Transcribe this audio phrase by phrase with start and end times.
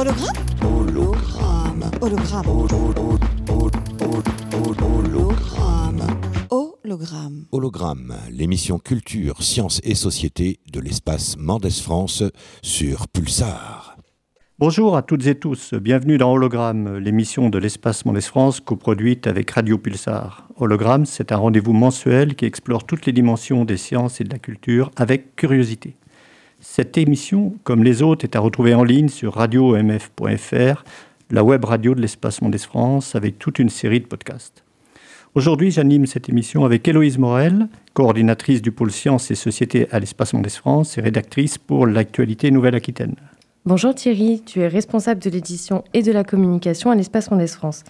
[0.00, 1.90] Hologramme Hologramme.
[2.00, 2.46] Hologramme.
[4.50, 6.06] Hologramme.
[6.50, 7.44] Hologramme.
[7.52, 12.22] Hologramme, l'émission culture, sciences et société de l'espace Mendes France
[12.62, 13.98] sur Pulsar.
[14.58, 19.50] Bonjour à toutes et tous, bienvenue dans Hologramme, l'émission de l'espace Mendes France coproduite avec
[19.50, 20.48] Radio Pulsar.
[20.56, 24.38] Hologramme, c'est un rendez-vous mensuel qui explore toutes les dimensions des sciences et de la
[24.38, 25.98] culture avec curiosité.
[26.62, 30.84] Cette émission, comme les autres, est à retrouver en ligne sur radio-mf.fr,
[31.30, 34.62] la web radio de l'espace Mendes France, avec toute une série de podcasts.
[35.34, 40.34] Aujourd'hui, j'anime cette émission avec Héloïse Morel, coordinatrice du pôle sciences et sociétés à l'espace
[40.34, 43.16] Mendes France et rédactrice pour l'actualité Nouvelle-Aquitaine.
[43.64, 47.84] Bonjour Thierry, tu es responsable de l'édition et de la communication à l'espace Mendes France.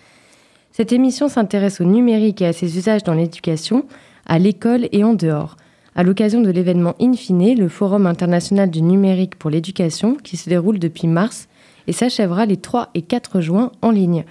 [0.70, 3.84] Cette émission s'intéresse au numérique et à ses usages dans l'éducation,
[4.26, 5.56] à l'école et en dehors,
[5.94, 10.78] à l'occasion de l'événement Infine, le Forum international du numérique pour l'éducation, qui se déroule
[10.78, 11.48] depuis mars
[11.86, 14.24] et s'achèvera les 3 et 4 juin en ligne.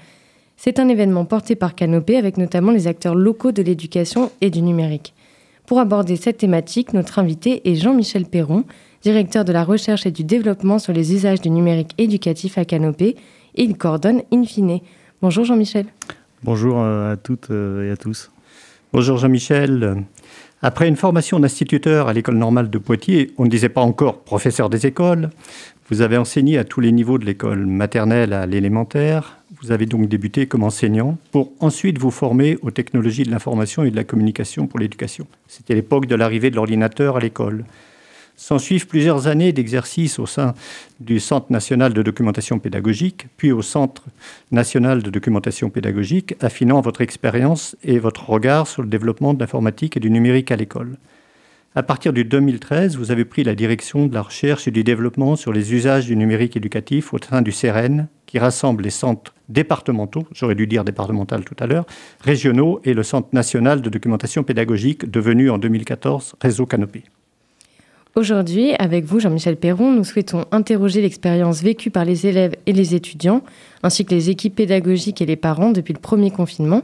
[0.58, 4.62] C'est un événement porté par Canopé avec notamment les acteurs locaux de l'éducation et du
[4.62, 5.14] numérique.
[5.66, 8.64] Pour aborder cette thématique, notre invité est Jean-Michel Perron,
[9.02, 13.16] directeur de la recherche et du développement sur les usages du numérique éducatif à Canopé,
[13.56, 14.80] et il coordonne Infine.
[15.22, 15.86] Bonjour Jean-Michel.
[16.44, 18.32] Bonjour euh, à toutes euh, et à tous.
[18.94, 20.06] Bonjour Jean-Michel.
[20.62, 24.70] Après une formation d'instituteur à l'école normale de Poitiers, on ne disait pas encore professeur
[24.70, 25.30] des écoles,
[25.90, 30.10] vous avez enseigné à tous les niveaux de l'école maternelle à l'élémentaire, vous avez donc
[30.10, 34.68] débuté comme enseignant pour ensuite vous former aux technologies de l'information et de la communication
[34.68, 35.28] pour l'éducation.
[35.48, 37.64] C'était l'époque de l'arrivée de l'ordinateur à l'école.
[38.40, 40.54] S'en suivent plusieurs années d'exercice au sein
[41.02, 44.06] du Centre national de documentation pédagogique, puis au Centre
[44.50, 49.98] national de documentation pédagogique, affinant votre expérience et votre regard sur le développement de l'informatique
[49.98, 50.96] et du numérique à l'école.
[51.76, 55.36] À partir du 2013, vous avez pris la direction de la recherche et du développement
[55.36, 60.26] sur les usages du numérique éducatif au sein du CEREN, qui rassemble les centres départementaux,
[60.32, 61.86] j'aurais dû dire départemental tout à l'heure,
[62.22, 67.04] régionaux et le Centre national de documentation pédagogique, devenu en 2014 Réseau Canopé.
[68.16, 72.96] Aujourd'hui, avec vous, Jean-Michel Perron, nous souhaitons interroger l'expérience vécue par les élèves et les
[72.96, 73.44] étudiants,
[73.84, 76.82] ainsi que les équipes pédagogiques et les parents depuis le premier confinement,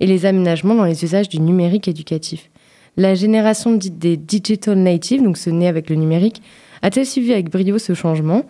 [0.00, 2.50] et les aménagements dans les usages du numérique éducatif.
[2.96, 6.42] La génération dite des digital natives, donc ce né avec le numérique,
[6.82, 8.44] a-t-elle suivi avec brio ce changement?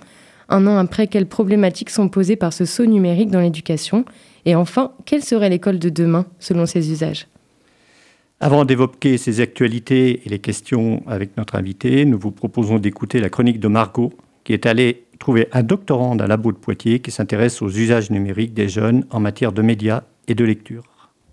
[0.49, 4.07] Un an après, quelles problématiques sont posées par ce saut numérique dans l'éducation?
[4.47, 7.27] Et enfin, quelle serait l'école de demain selon ces usages?
[8.45, 13.31] Avant d'évoquer ces actualités et les questions avec notre invité, nous vous proposons d'écouter la
[13.31, 14.13] chronique de Margot,
[14.45, 18.53] qui est allée trouver un doctorant à labo de Poitiers qui s'intéresse aux usages numériques
[18.53, 20.83] des jeunes en matière de médias et de lecture.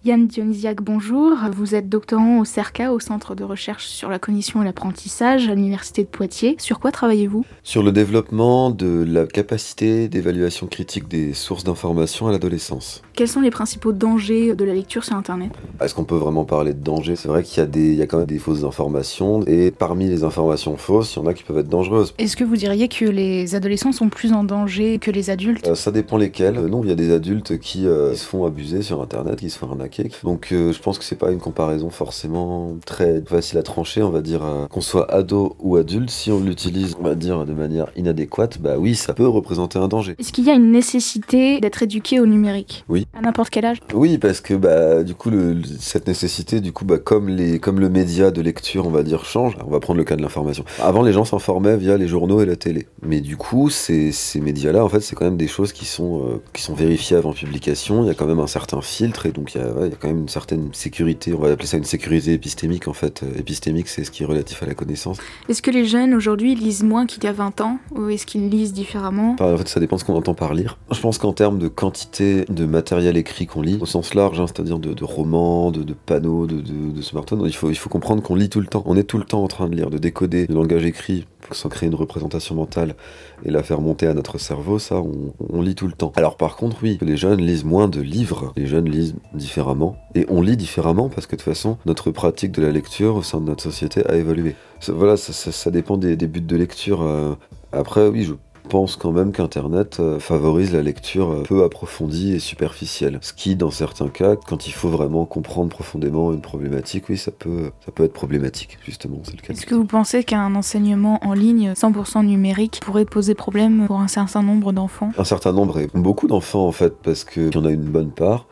[0.04, 1.34] Yann Dionysiac, bonjour.
[1.56, 5.54] Vous êtes doctorant au CERCA, au Centre de recherche sur la cognition et l'apprentissage à
[5.54, 6.56] l'Université de Poitiers.
[6.58, 7.46] Sur quoi travaillez-vous?
[7.62, 13.04] Sur le développement de la capacité d'évaluation critique des sources d'information à l'adolescence.
[13.14, 15.52] Quels sont les principaux dangers de la lecture sur Internet?
[15.80, 18.02] Est-ce qu'on peut vraiment parler de danger C'est vrai qu'il y, a des, il y
[18.02, 21.36] a quand même des fausses informations, et parmi les informations fausses, il y en a
[21.36, 22.16] qui peuvent être dangereuses.
[22.18, 25.68] Est-ce que vous diriez que les adolescents sont plus en danger que les adultes?
[25.68, 26.56] Euh, Ça dépend lesquels.
[26.56, 29.60] Non, il y a des adultes qui euh, se font abuser sur Internet, qui se
[29.60, 29.91] font arnaquer
[30.24, 34.10] donc euh, je pense que c'est pas une comparaison forcément très facile à trancher, on
[34.10, 37.54] va dire euh, qu'on soit ado ou adulte, si on l'utilise, on va dire de
[37.54, 40.16] manière inadéquate, bah oui, ça peut représenter un danger.
[40.20, 43.08] Est-ce qu'il y a une nécessité d'être éduqué au numérique Oui.
[43.18, 43.80] À n'importe quel âge?
[43.94, 47.80] Oui, parce que bah du coup le, cette nécessité, du coup bah comme les comme
[47.80, 49.58] le média de lecture, on va dire change.
[49.66, 50.64] On va prendre le cas de l'information.
[50.82, 54.40] Avant les gens s'informaient via les journaux et la télé, mais du coup ces, ces
[54.40, 57.34] médias-là, en fait, c'est quand même des choses qui sont euh, qui sont vérifiées avant
[57.34, 58.04] publication.
[58.04, 59.92] Il y a quand même un certain filtre et donc il y a, ouais, il
[59.92, 62.94] y a quand même une certaine sécurité, on va appeler ça une sécurité épistémique en
[62.94, 63.24] fait.
[63.24, 65.18] Euh, épistémique, c'est ce qui est relatif à la connaissance.
[65.50, 68.50] Est-ce que les jeunes aujourd'hui lisent moins qu'il y a 20 ans ou est-ce qu'ils
[68.50, 69.36] lisent différemment?
[69.40, 70.78] En fait, ça dépend de ce qu'on entend par lire.
[70.92, 74.46] Je pense qu'en termes de quantité de matériel écrit qu'on lit, au sens large, hein,
[74.48, 78.22] c'est-à-dire de, de, romans, de, de panneaux, de, de, smartphones, il faut, il faut comprendre
[78.22, 78.84] qu'on lit tout le temps.
[78.86, 81.70] On est tout le temps en train de lire, de décoder le langage écrit s'en
[81.70, 82.96] créer une représentation mentale
[83.44, 85.02] et la faire monter à notre cerveau, ça,
[85.50, 86.12] on, lit tout le temps.
[86.16, 90.26] Alors par contre, oui, les jeunes lisent moins de livres, les jeunes lisent différemment, et
[90.30, 93.40] on lit différemment parce que de toute façon, notre pratique de la lecture au sein
[93.40, 94.56] de notre société a évolué.
[94.88, 97.04] Voilà, ça, dépend des, des, buts de lecture.
[97.04, 97.36] Euh.
[97.72, 98.34] Après, oui, je
[98.72, 103.20] pense quand même qu'Internet euh, favorise la lecture euh, peu approfondie et superficielle.
[103.22, 107.32] Ce qui, dans certains cas, quand il faut vraiment comprendre profondément une problématique, oui, ça
[107.32, 109.18] peut, ça peut être problématique, justement.
[109.24, 109.54] C'est le cas.
[109.54, 114.08] Est-ce que vous pensez qu'un enseignement en ligne 100% numérique pourrait poser problème pour un
[114.08, 115.12] certain nombre d'enfants?
[115.18, 118.12] Un certain nombre et beaucoup d'enfants, en fait, parce qu'il y en a une bonne
[118.12, 118.48] part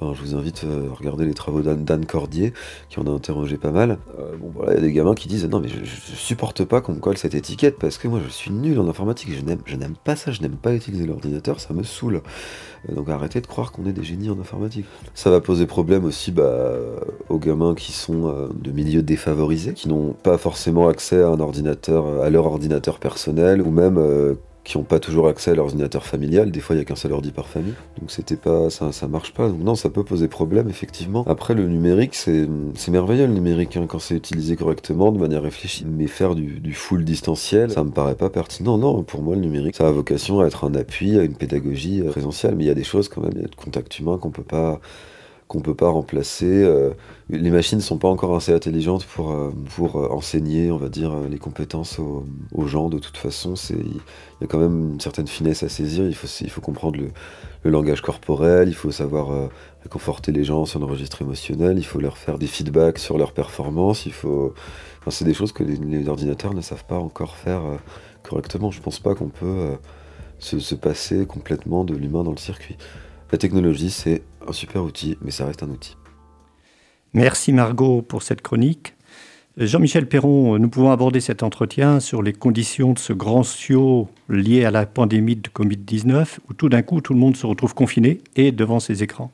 [0.00, 2.52] je vous invite à regarder les travaux d'Anne Cordier,
[2.88, 3.98] qui en a interrogé pas mal.
[4.40, 6.80] bon, voilà, il y a des gamins qui disent Non, mais je, je supporte pas
[6.80, 9.94] qu'on me colle cette étiquette parce que moi je suis nul en informatique, je n'aime
[10.04, 12.22] pas ça, je n'aime pas utiliser l'ordinateur, ça me saoule.
[12.94, 14.86] Donc arrêtez de croire qu'on est des génies en informatique.
[15.14, 16.74] Ça va poser problème aussi bah,
[17.28, 22.98] aux gamins qui sont de milieux défavorisés, qui n'ont pas forcément accès à leur ordinateur
[22.98, 23.98] personnel, ou même
[24.66, 26.50] qui n'ont pas toujours accès à l'ordinateur familial.
[26.50, 27.74] Des fois, il n'y a qu'un seul ordi par famille.
[28.00, 29.48] Donc, c'était pas, ça, ça marche pas.
[29.48, 31.24] Donc, non, ça peut poser problème, effectivement.
[31.28, 32.48] Après, le numérique, c'est,
[32.88, 35.86] merveilleux, le numérique, hein, quand c'est utilisé correctement, de manière réfléchie.
[35.86, 38.76] Mais faire du, du, full distanciel, ça me paraît pas pertinent.
[38.76, 42.00] Non, pour moi, le numérique, ça a vocation à être un appui à une pédagogie
[42.00, 42.56] euh, présentielle.
[42.56, 44.30] Mais il y a des choses, quand même, il y a de contact humain qu'on
[44.30, 44.80] peut pas
[45.48, 46.46] qu'on peut pas remplacer.
[46.64, 46.90] Euh,
[47.30, 51.16] les machines ne sont pas encore assez intelligentes pour, euh, euh, enseigner, on va dire,
[51.30, 52.88] les compétences aux, gens.
[52.88, 54.00] De toute façon, il
[54.40, 56.06] y a quand même une certaine finesse à saisir.
[56.08, 56.14] Il
[56.50, 59.50] faut, comprendre le, langage corporel, il faut savoir
[59.82, 63.32] réconforter les gens sur le registre émotionnel, il faut leur faire des feedbacks sur leur
[63.32, 64.06] performance.
[64.06, 64.54] Il faut,
[65.00, 67.62] enfin, c'est des choses que les, ordinateurs ne savent pas encore faire
[68.22, 68.70] correctement.
[68.70, 69.76] Je pense pas qu'on peut
[70.38, 72.76] se passer complètement de l'humain dans le circuit.
[73.32, 75.96] La technologie, c'est un super outil, mais ça reste un outil.
[77.12, 78.94] Merci Margot pour cette chronique.
[79.56, 84.66] Jean-Michel Perron, nous pouvons aborder cet entretien sur les conditions de ce grand ciot lié
[84.66, 88.20] à la pandémie de Covid-19, où tout d'un coup tout le monde se retrouve confiné
[88.36, 89.32] et devant ses écrans.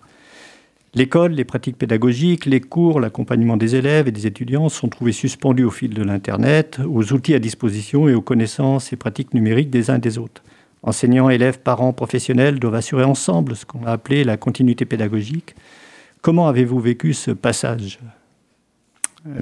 [0.94, 5.64] L'école, les pratiques pédagogiques, les cours, l'accompagnement des élèves et des étudiants sont trouvés suspendus
[5.64, 9.90] au fil de l'Internet, aux outils à disposition et aux connaissances et pratiques numériques des
[9.90, 10.44] uns et des autres.
[10.82, 15.54] Enseignants, élèves, parents, professionnels doivent assurer ensemble ce qu'on a appelé la continuité pédagogique.
[16.22, 18.00] Comment avez-vous vécu ce passage?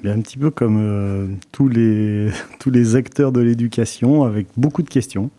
[0.04, 4.82] Eh Un petit peu comme euh, tous, les, tous les acteurs de l'éducation, avec beaucoup
[4.82, 5.30] de questions.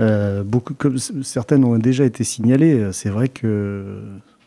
[0.00, 0.74] Euh, beaucoup,
[1.22, 4.00] certaines ont déjà été signalées, c'est vrai que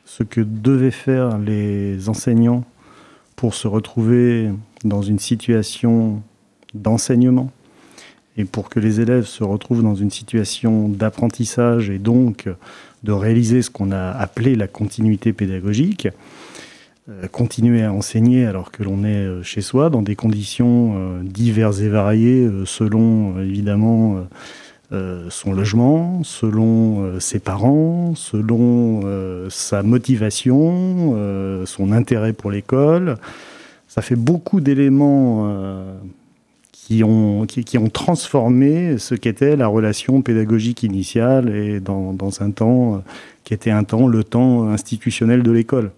[0.06, 2.64] ce que devaient faire les enseignants
[3.36, 4.52] pour se retrouver
[4.84, 6.24] dans une situation
[6.74, 7.52] d'enseignement,
[8.38, 12.47] et pour que les élèves se retrouvent dans une situation d'apprentissage et donc
[13.03, 16.07] de réaliser ce qu'on a appelé la continuité pédagogique,
[17.09, 21.21] euh, continuer à enseigner alors que l'on est euh, chez soi dans des conditions euh,
[21.21, 24.25] diverses et variées selon évidemment
[25.29, 29.01] son logement, selon ses parents, selon
[29.50, 33.18] sa motivation, son intérêt pour l'école.
[33.88, 35.97] Ça fait beaucoup d'éléments
[36.85, 42.51] qui ont, qui, ont transformé ce qu'était la relation pédagogique initiale et dans, dans, un
[42.51, 42.97] temps euh,
[43.45, 45.91] qui était un temps, le temps institutionnel de l'école.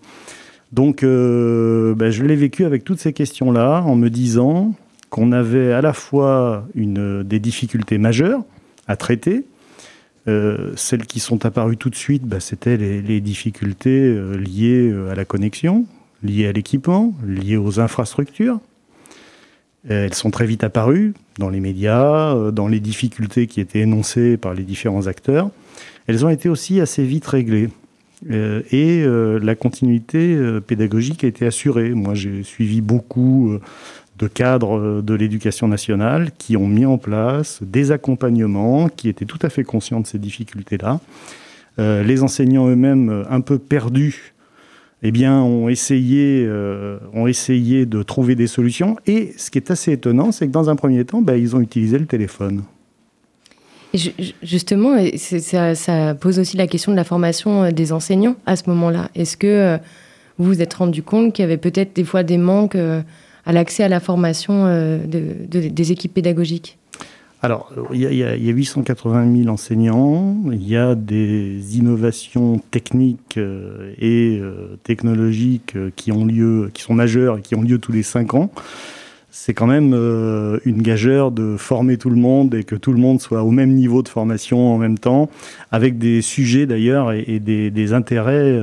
[0.73, 4.75] Donc euh, ben, je l'ai vécu avec toutes ces questions-là en me disant
[5.09, 8.43] qu'on avait à la fois une, des difficultés majeures
[8.88, 9.43] à traiter.
[10.27, 15.15] Euh, celles qui sont apparues tout de suite, ben, c'était les, les, difficultés liées à
[15.15, 15.85] la connexion,
[16.21, 18.59] liées à l'équipement, liées aux infrastructures,
[19.87, 24.37] elles sont très vite apparues dans les médias, euh, dans les difficultés qui étaient énoncées
[24.37, 25.49] par les différents acteurs.
[26.07, 27.69] Elles ont été aussi assez vite réglées.
[28.31, 31.89] Euh, et euh, la continuité pédagogique a été assurée.
[31.89, 33.57] Moi, j'ai suivi beaucoup
[34.17, 39.39] de cadres de l'éducation nationale qui ont mis en place des accompagnements, qui étaient tout
[39.41, 41.01] à fait conscients de ces difficultés-là.
[41.77, 44.34] les enseignants eux-mêmes, un peu perdus
[45.07, 48.95] eh bien, ont essayé, euh, ont essayé de trouver des solutions.
[49.05, 51.61] Et ce qui est assez étonnant, c'est que dans un premier temps, bah, ils ont
[51.61, 52.63] utilisé le téléphone.
[54.41, 59.12] justement, ça, pose aussi la question de la formation euh, des enseignants à ce moment-là.
[59.13, 59.77] Est-ce que euh,
[60.39, 63.83] vous vous êtes rendu compte qu'il y avait peut-être des fois des manques à l'accès
[63.83, 64.65] à la formation
[65.05, 66.79] des équipes pédagogiques?
[67.45, 74.39] Alors, il y, a, 880 000 enseignants, il y a des innovations techniques euh, et
[74.41, 78.01] euh, technologiques euh, qui ont lieu, qui sont majeures et qui ont lieu tous les
[78.01, 78.49] cinq ans
[79.37, 79.93] c'est quand même
[80.63, 83.73] une gageure de former tout le monde et que tout le monde soit au même
[83.73, 85.29] niveau de formation en même temps,
[85.73, 88.57] avec des sujets d'ailleurs et, des, intérêts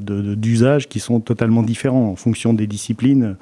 [0.00, 3.36] d'usage qui sont totalement différents en fonction des disciplines.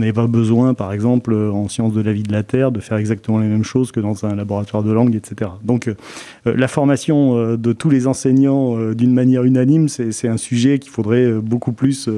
[0.00, 2.98] N'avez pas besoin, par exemple, en sciences de la vie de la Terre, de faire
[2.98, 5.50] exactement les mêmes choses que dans un laboratoire de langue, etc.
[5.62, 5.94] Donc euh,
[6.44, 11.72] la formation de tous les enseignants d'une manière unanime, c'est un sujet qu'il faudrait beaucoup
[11.72, 12.08] plus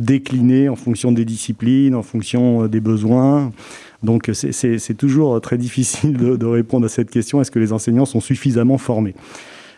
[0.00, 3.52] décliner en fonction des disciplines, en fonction des besoins.
[4.02, 7.40] Donc c'est toujours très difficile de, répondre à cette question.
[7.40, 9.14] Est-ce que les enseignants sont suffisamment formés?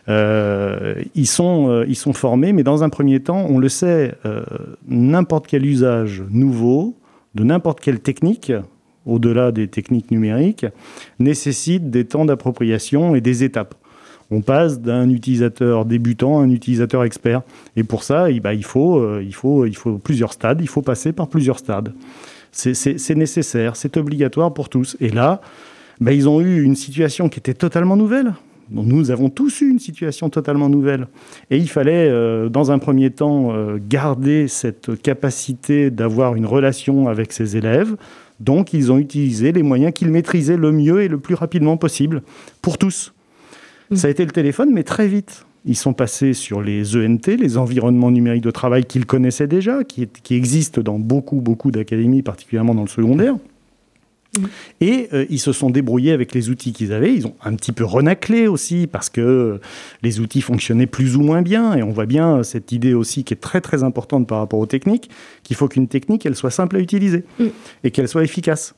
[0.08, 4.14] Euh, ils, sont, euh, ils sont formés, mais dans un premier temps, on le sait,
[4.24, 4.42] euh,
[4.88, 6.94] n'importe quel usage nouveau,
[7.34, 8.52] de n'importe quelle technique,
[9.06, 10.66] au-delà des techniques numériques,
[11.18, 13.74] nécessite des temps d'appropriation et des étapes.
[14.30, 17.42] On passe d'un utilisateur débutant à un utilisateur expert.
[17.76, 21.12] Et pour ça, eh ben, il, faut, euh, il faut plusieurs stades, il faut passer
[21.12, 21.94] par plusieurs stades.
[22.52, 24.96] C'est nécessaire, c'est obligatoire pour tous.
[25.00, 25.40] Et là,
[26.00, 28.34] ben, ils ont eu une situation qui était totalement nouvelle.
[28.70, 31.08] Nous avons tous eu une situation totalement nouvelle.
[31.50, 37.08] Et il fallait, euh, dans un premier temps, euh, garder cette capacité d'avoir une relation
[37.08, 37.96] avec ses élèves.
[38.40, 42.22] Donc, ils ont utilisé les moyens qu'ils maîtrisaient le mieux et le plus rapidement possible
[42.62, 43.14] pour tous.
[43.90, 43.96] Mm.
[43.96, 45.46] Ça a été le téléphone, mais très vite.
[45.64, 50.06] Ils sont passés sur les ENT, les environnements numériques de travail qu'ils connaissaient déjà, qui,
[50.22, 53.34] qui existent dans beaucoup, beaucoup d'académies, particulièrement dans le secondaire.
[54.36, 54.44] Mm.
[54.80, 57.14] Et euh, ils se sont débrouillés avec les outils qu'ils avaient.
[57.14, 59.60] Ils ont un petit peu renaclé aussi parce que
[60.02, 61.74] les outils fonctionnaient plus ou moins bien.
[61.74, 64.66] Et on voit bien cette idée aussi qui est très très importante par rapport aux
[64.66, 65.10] techniques,
[65.42, 67.46] qu'il faut qu'une technique, elle soit simple à utiliser mm.
[67.84, 68.74] et qu'elle soit efficace.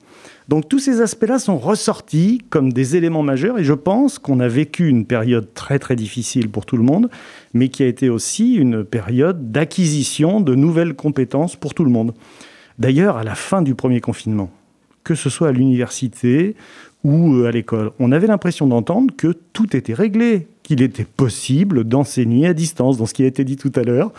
[0.49, 4.49] Donc tous ces aspects-là sont ressortis comme des éléments majeurs et je pense qu'on a
[4.49, 7.09] vécu une période très très difficile pour tout le monde,
[7.54, 12.14] mais qui a été aussi une période d'acquisition de nouvelles compétences pour tout le monde.
[12.78, 14.50] D'ailleurs, à la fin du premier confinement,
[15.04, 16.57] que ce soit à l'université
[17.04, 21.85] ou euh, à l'école, on avait l'impression d'entendre que tout était réglé, qu'il était possible
[21.85, 24.12] d'enseigner à distance, dans ce qui a été dit tout à l'heure.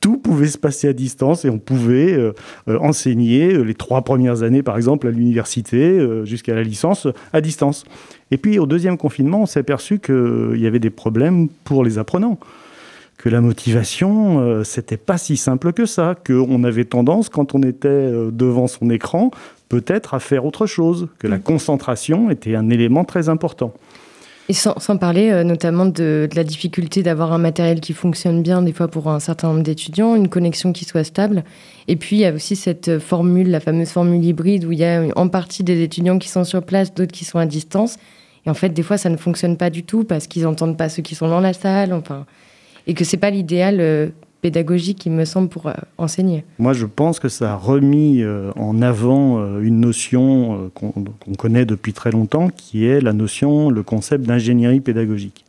[0.00, 2.32] Tout pouvait se passer à distance et on pouvait euh,
[2.68, 7.84] euh, enseigner les trois premières années, par exemple, à l'université, jusqu'à la licence, à distance.
[8.30, 11.98] Et puis, au deuxième confinement, on s'est aperçu qu'il y avait des problèmes pour les
[11.98, 12.38] apprenants
[13.16, 18.12] que la motivation, c'était pas si simple que ça, qu'on avait tendance, quand on était
[18.30, 19.32] devant son écran,
[19.68, 23.72] peut-être à faire autre chose, que la concentration était un élément très important.
[24.50, 28.72] Et sans, parler euh, notamment de, la difficulté d'avoir un matériel qui fonctionne bien, des
[28.72, 31.44] fois pour un certain nombre d'étudiants, une connexion qui soit stable.
[31.86, 34.84] Et puis il y a aussi cette formule, la fameuse formule hybride, où il y
[34.84, 37.98] a en partie des étudiants qui sont sur place, d'autres qui sont à distance.
[38.46, 40.88] Et en fait, des fois, ça ne fonctionne pas du tout parce qu'ils n'entendent pas
[40.88, 41.92] ceux qui sont dans la salle.
[41.92, 42.24] Enfin,
[42.86, 44.08] et que c'est pas l'idéal euh,
[44.40, 46.44] pédagogique, il me semble, pour euh, enseigner.
[46.58, 50.92] Moi, je pense que ça a remis euh, en avant euh, une notion qu'on
[51.36, 55.44] connaît depuis très longtemps, qui est la notion, le concept d'ingénierie pédagogique.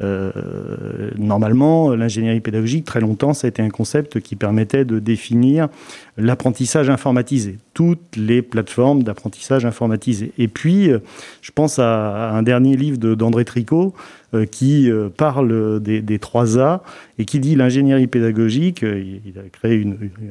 [0.00, 5.68] Euh, normalement, l'ingénierie pédagogique, très longtemps, ça a été un concept qui permettait de définir
[6.16, 10.32] l'apprentissage informatisé, toutes les plateformes d'apprentissage informatisé.
[10.36, 10.98] Et puis, euh,
[11.42, 13.94] je pense à, un dernier livre d'André Tricot
[14.34, 16.82] euh, qui parle des, trois A
[17.18, 19.86] et qui dit l'ingénierie pédagogique, il a créé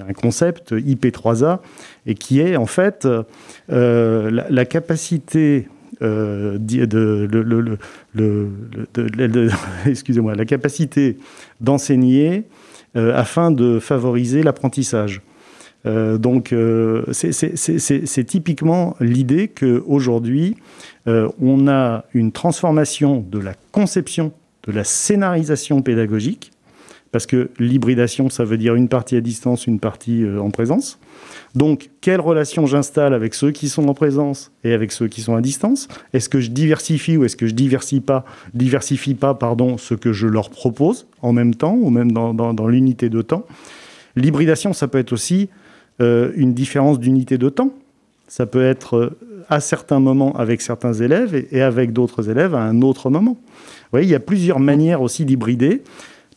[0.08, 1.60] un concept IP3A,
[2.06, 3.08] et qui est en fait
[3.70, 5.68] la, capacité
[6.02, 6.58] euh,
[9.86, 11.18] excusez-moi, la capacité
[11.62, 12.44] d'enseigner
[12.96, 15.22] euh, afin de favoriser l'apprentissage.
[15.86, 16.56] Euh, donc,
[17.12, 20.56] c'est typiquement l'idée qu'aujourd'hui,
[21.06, 24.32] on a une transformation de la conception,
[24.68, 26.52] de la scénarisation pédagogique,
[27.12, 31.00] parce que l'hybridation, ça veut dire une partie à distance, une partie en présence.
[31.56, 35.36] Donc, quelle relation j'installe avec ceux qui sont en présence et avec ceux qui sont
[35.36, 35.88] à distance?
[36.14, 40.14] Est-ce que je diversifie ou est-ce que je diversifie pas, diversifie pas pardon, ce que
[40.14, 43.46] je leur propose en même temps ou même dans, l'unité de temps?
[44.16, 45.50] L'hybridation, ça peut être aussi
[46.02, 47.72] euh, une différence d'unité de temps.
[48.28, 49.18] Ça peut être euh,
[49.48, 53.34] à certains moments avec certains élèves et, et avec d'autres élèves à un autre moment.
[53.34, 55.84] Vous voyez, il y a plusieurs manières aussi d'hybrider.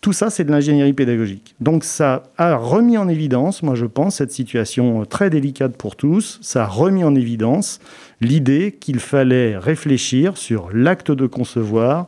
[0.06, 1.56] Tout ça, c'est de l'ingénierie pédagogique.
[1.58, 6.38] Donc ça a remis en évidence, moi je pense, cette situation très délicate pour tous,
[6.42, 7.80] ça a remis en évidence
[8.20, 12.06] l'idée qu'il fallait réfléchir sur l'acte de concevoir,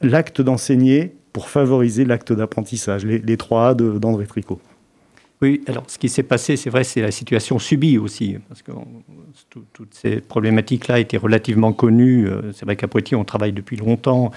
[0.00, 4.58] l'acte d'enseigner pour favoriser l'acte d'apprentissage, les, trois A d'André Tricot.
[5.42, 8.72] Oui, alors ce qui s'est passé, c'est vrai, c'est la situation subie aussi, parce que
[9.72, 12.28] toutes ces problématiques-là étaient relativement connues.
[12.28, 14.30] Euh, c'est vrai qu'à Poitiers, on travaille depuis longtemps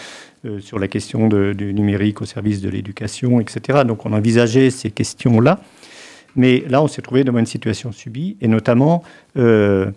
[0.46, 3.84] euh, sur la question du numérique au service de l'éducation, etc.
[3.86, 5.60] Donc on envisageait ces questions-là.
[6.36, 9.04] Mais là, on s'est trouvé devant une situation subie, et notamment
[9.38, 9.92] euh,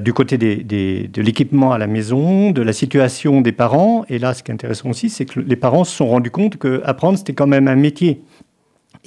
[0.00, 4.04] du côté de l'équipement à la maison, de la situation des parents.
[4.08, 6.58] Et là, ce qui est intéressant aussi, c'est que les parents se sont rendus compte
[6.58, 8.20] qu'apprendre, c'était quand même un métier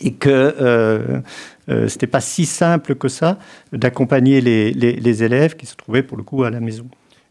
[0.02, 1.22] et que euh,
[1.70, 3.38] euh, pas si simple que ça
[3.72, 6.88] d'accompagner les, les, élèves qui se trouvaient pour le coup à la maison.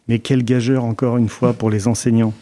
[0.08, 2.32] Mais quel gageur encore une fois pour les enseignants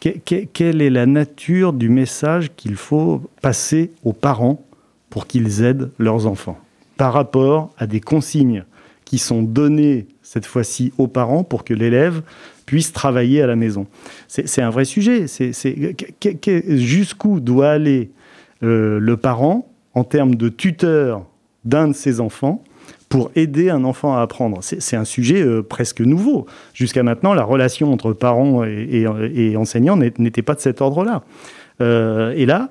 [0.00, 4.64] Quelle est la nature du message qu'il faut passer aux parents
[5.10, 6.58] pour qu'ils aident leurs enfants
[6.96, 8.64] par rapport à des consignes
[9.04, 12.22] qui sont données cette fois-ci aux parents pour que l'élève
[12.64, 13.86] puisse travailler à la maison?
[14.26, 15.26] C'est un vrai sujet.
[16.68, 18.10] Jusqu'où doit aller
[18.62, 21.24] euh, le parent en termes de tuteur
[21.64, 22.62] d'un de ses enfants
[23.08, 24.58] pour aider un enfant à apprendre.
[24.62, 26.46] C'est un sujet euh, presque nouveau.
[26.74, 31.22] Jusqu'à maintenant, la relation entre parents et, et enseignants n'était pas de cet ordre-là.
[31.80, 32.68] et là,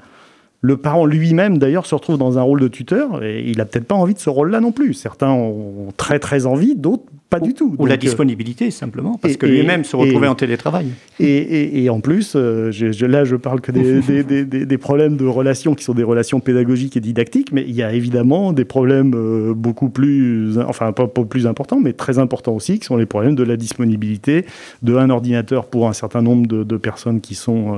[0.66, 3.86] le parent lui-même, d'ailleurs, se retrouve dans un rôle de tuteur et il n'a peut-être
[3.86, 4.96] pas envie de ce rôle-là non plus.
[4.96, 7.04] Certains ont très très envie, d'autres
[7.40, 7.76] pas du tout.
[7.78, 10.88] Ou la euh, disponibilité, simplement, parce que lui-même se retrouvait en télétravail.
[11.20, 13.72] Et, en plus, euh, je, là, je parle que
[14.24, 17.84] des, des, problèmes de relations qui sont des relations pédagogiques et didactiques, mais il y
[17.84, 22.80] a évidemment des problèmes euh, beaucoup plus, enfin pas, plus importants, mais très importants aussi,
[22.80, 24.46] qui sont les problèmes de la disponibilité
[24.82, 27.78] de un ordinateur pour un certain nombre de, personnes qui sont...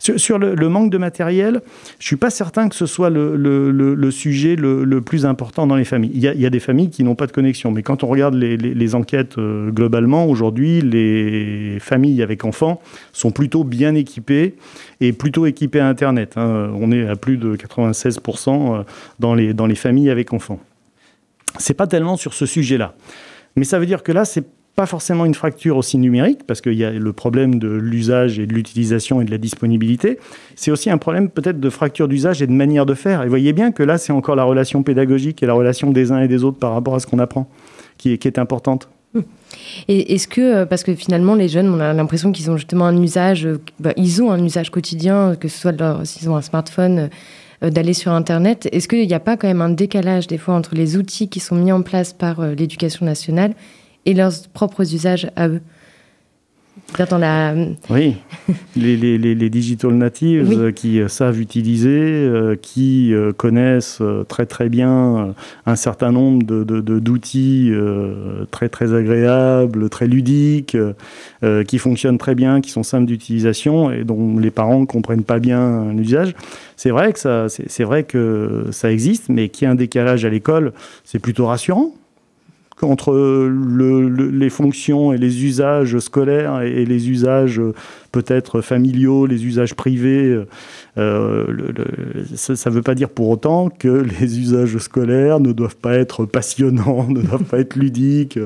[0.00, 1.60] Sur, le, manque de matériel,
[1.98, 6.10] je suis pas certain que ce soit le, sujet le, plus important dans les familles.
[6.14, 8.94] Il y a, des familles qui n'ont pas de connexion, mais quand on regarde les,
[8.94, 12.80] enquêtes euh, globalement, aujourd'hui, les familles avec enfants
[13.12, 14.54] sont plutôt bien équipées
[15.00, 16.32] et plutôt équipées à Internet.
[16.36, 16.72] Hein.
[16.74, 18.48] On est à plus de 96%
[18.80, 18.82] euh,
[19.18, 20.60] dans les, dans les familles avec enfants.
[21.58, 22.94] C'est pas tellement sur ce sujet-là.
[23.56, 24.44] Mais ça veut dire que là, c'est
[24.76, 28.46] pas forcément une fracture aussi numérique, parce qu'il y a le problème de l'usage et
[28.46, 30.18] de l'utilisation et de la disponibilité.
[30.54, 33.22] C'est aussi un problème peut-être de fracture d'usage et de manière de faire.
[33.22, 36.20] Et voyez bien que là, c'est encore la relation pédagogique et la relation des uns
[36.20, 37.50] et des autres par rapport à ce qu'on apprend
[37.98, 38.88] qui est, qui est importante.
[39.88, 42.86] Et est-ce que, euh, parce que finalement, les jeunes, on a l'impression qu'ils ont justement
[42.86, 45.74] un usage, euh, bah, ils ont un usage quotidien, que ce soit
[46.04, 47.10] s'ils ont un smartphone,
[47.62, 48.68] euh, d'aller sur Internet.
[48.72, 51.40] Est-ce qu'il n'y a pas quand même un décalage des fois entre les outils qui
[51.40, 53.54] sont mis en place par l'éducation nationale
[54.06, 55.60] et leurs propres usages à eux.
[57.08, 57.54] Dans la...
[57.88, 58.16] Oui,
[58.76, 64.68] les, les, les, digital natives euh, qui euh, savent utiliser, euh, qui connaissent très très
[64.68, 65.34] bien
[65.66, 70.76] un certain nombre d'outils de, très très agréables, très ludiques,
[71.66, 75.38] qui fonctionnent très bien, qui sont simples d'utilisation et dont les parents ne comprennent pas
[75.38, 76.34] bien l'usage.
[76.76, 80.24] C'est vrai, que ça, c'est vrai que ça existe, mais qu'il y ait un décalage
[80.24, 80.72] à l'école,
[81.04, 81.94] c'est plutôt rassurant
[82.84, 83.48] entre
[84.32, 87.74] les fonctions et les usages scolaires et, les usages euh,
[88.12, 90.44] peut-être familiaux, les usages privés.
[90.98, 91.44] Euh,
[92.34, 93.88] ça ne veut pas dire pour autant que
[94.20, 98.38] les usages scolaires ne doivent pas être passionnants, ne doivent pas être ludiques.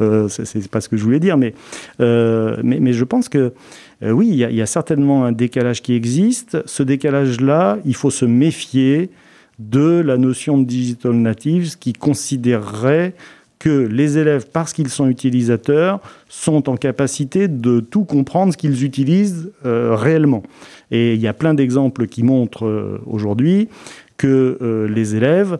[0.00, 1.54] Euh, c'est pas ce que je voulais dire, mais,
[2.00, 3.52] euh, mais, je pense que
[4.00, 6.58] oui, il y, a certainement un décalage qui existe.
[6.66, 9.10] Ce décalage-là, il faut se méfier
[9.58, 13.14] de la notion de digital natives qui considérerait
[13.58, 18.84] que les élèves, parce qu'ils sont utilisateurs, sont en capacité de tout comprendre ce qu'ils
[18.84, 20.42] utilisent euh, réellement.
[20.90, 23.68] Et il y a plein d'exemples qui montrent euh, aujourd'hui
[24.16, 25.58] que euh, les élèves,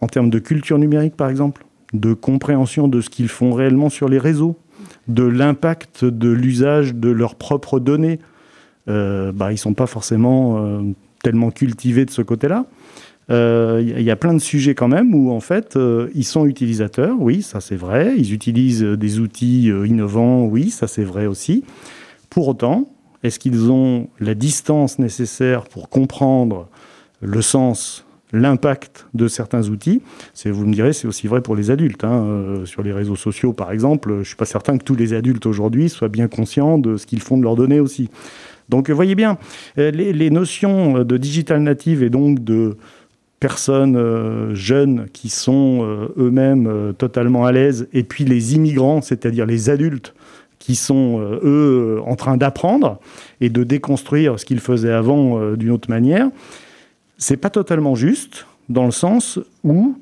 [0.00, 4.08] en termes de culture numérique par exemple, de compréhension de ce qu'ils font réellement sur
[4.08, 4.56] les réseaux,
[5.06, 8.18] de l'impact de l'usage de leurs propres données,
[8.86, 10.82] bah, ils ne sont pas forcément
[11.22, 12.64] tellement cultivés de ce côté-là.
[13.30, 16.46] Il euh, y a plein de sujets quand même où en fait euh, ils sont
[16.46, 18.14] utilisateurs, oui, ça c'est vrai.
[18.16, 21.62] Ils utilisent des outils euh, innovants, oui, ça c'est vrai aussi.
[22.30, 22.88] Pour autant,
[23.22, 26.68] est-ce qu'ils ont la distance nécessaire pour comprendre
[27.20, 30.00] le sens, l'impact de certains outils?
[30.46, 32.04] Vous me direz, c'est aussi vrai pour les adultes.
[32.04, 32.62] Hein.
[32.64, 35.90] sur les réseaux sociaux, par exemple, je suis pas certain que tous les adultes aujourd'hui
[35.90, 38.08] soient bien conscients de ce qu'ils font de leurs données aussi.
[38.68, 39.38] Donc, voyez bien,
[39.76, 42.76] les, les notions de digital native et donc de
[43.40, 49.00] personnes euh, jeunes qui sont euh, eux-mêmes euh, totalement à l'aise, et puis les immigrants,
[49.00, 50.14] c'est-à-dire les adultes
[50.58, 52.98] qui sont, eux, en train d'apprendre
[53.40, 56.30] et de déconstruire ce qu'ils faisaient avant d'une autre manière,
[57.16, 59.96] c'est pas totalement juste, dans le sens où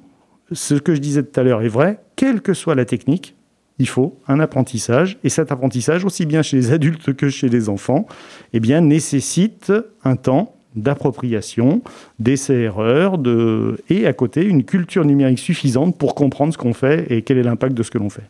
[0.53, 3.37] ce que je disais tout à l'heure est vrai, quelle que soit la technique,
[3.79, 7.69] il faut un apprentissage, et cet apprentissage, aussi bien chez les adultes que chez les
[7.69, 8.07] enfants,
[8.55, 11.83] eh bien, nécessite un temps d'appropriation,
[12.19, 13.79] d'essais-erreurs, de...
[13.89, 17.43] et à côté une culture numérique suffisante pour comprendre ce qu'on fait et quel est
[17.43, 18.25] l'impact de ce que l'on fait.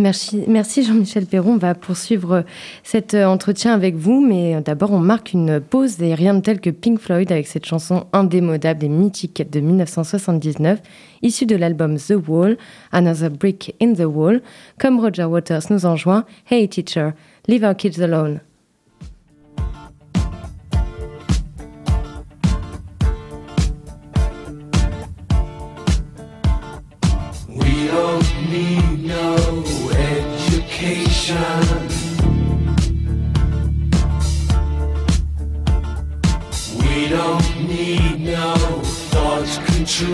[0.00, 1.52] Merci, merci Jean-Michel Perron.
[1.52, 2.44] On va poursuivre
[2.82, 6.60] cet euh, entretien avec vous, mais d'abord on marque une pause et rien de tel
[6.60, 10.80] que Pink Floyd avec cette chanson indémodable et mythique de 1979,
[11.22, 12.56] issue de l'album The Wall,
[12.90, 14.42] Another Brick in the Wall.
[14.80, 17.12] Comme Roger Waters nous enjoint, Hey teacher,
[17.46, 18.40] leave our kids alone.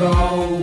[0.01, 0.60] wrong.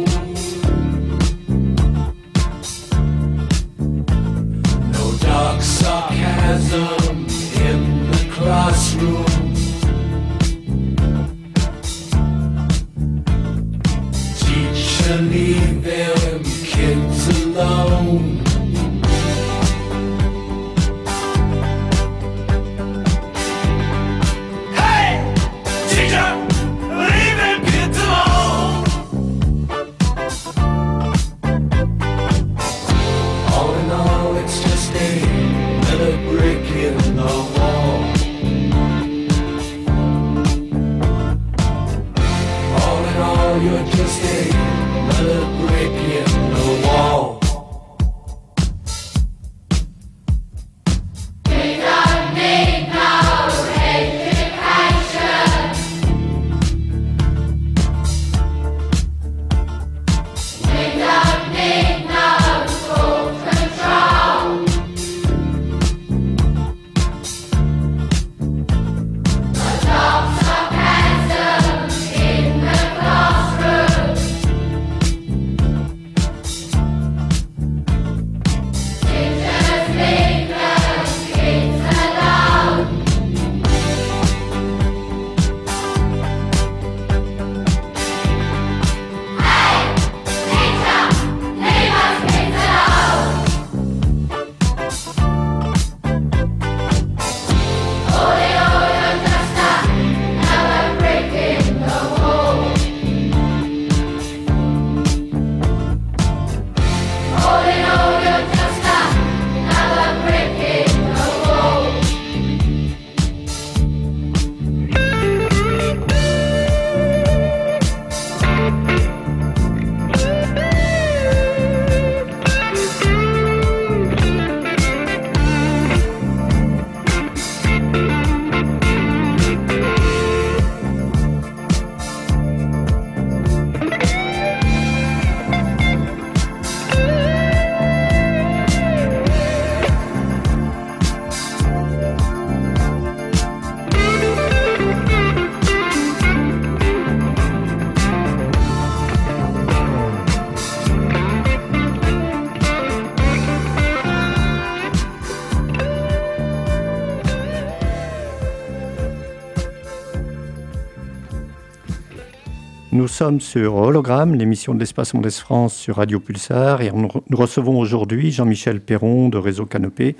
[163.17, 168.29] Sommes sur Hologramme, l'émission de l'Espace Mondes France sur Radio Pulsar, et nous recevons aujourd'hui
[168.29, 170.15] Jean-Michel Perron de Réseau Canopé.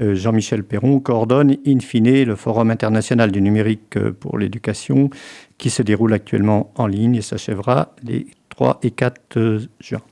[0.00, 5.10] Euh, Jean-Michel Perron coordonne in fine le Forum international du numérique euh, pour l'éducation
[5.58, 10.02] qui se déroule actuellement en ligne et s'achèvera les 3 et 4 euh, juin.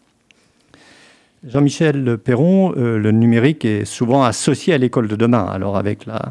[1.44, 5.44] Jean-Michel Perron, le numérique est souvent associé à l'école de demain.
[5.44, 6.30] Alors avec la,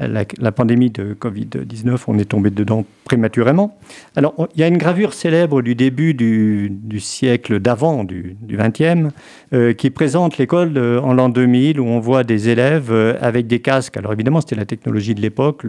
[0.00, 3.78] la, pandémie de Covid-19, on est tombé dedans prématurément.
[4.16, 9.14] Alors, il y a une gravure célèbre du début du, siècle d'avant, du, XXe,
[9.52, 13.60] euh, qui présente l'école en l'an 2000, où on voit des élèves euh, avec des
[13.60, 13.96] casques.
[13.96, 15.64] Alors, évidemment, c'était la technologie de l'époque,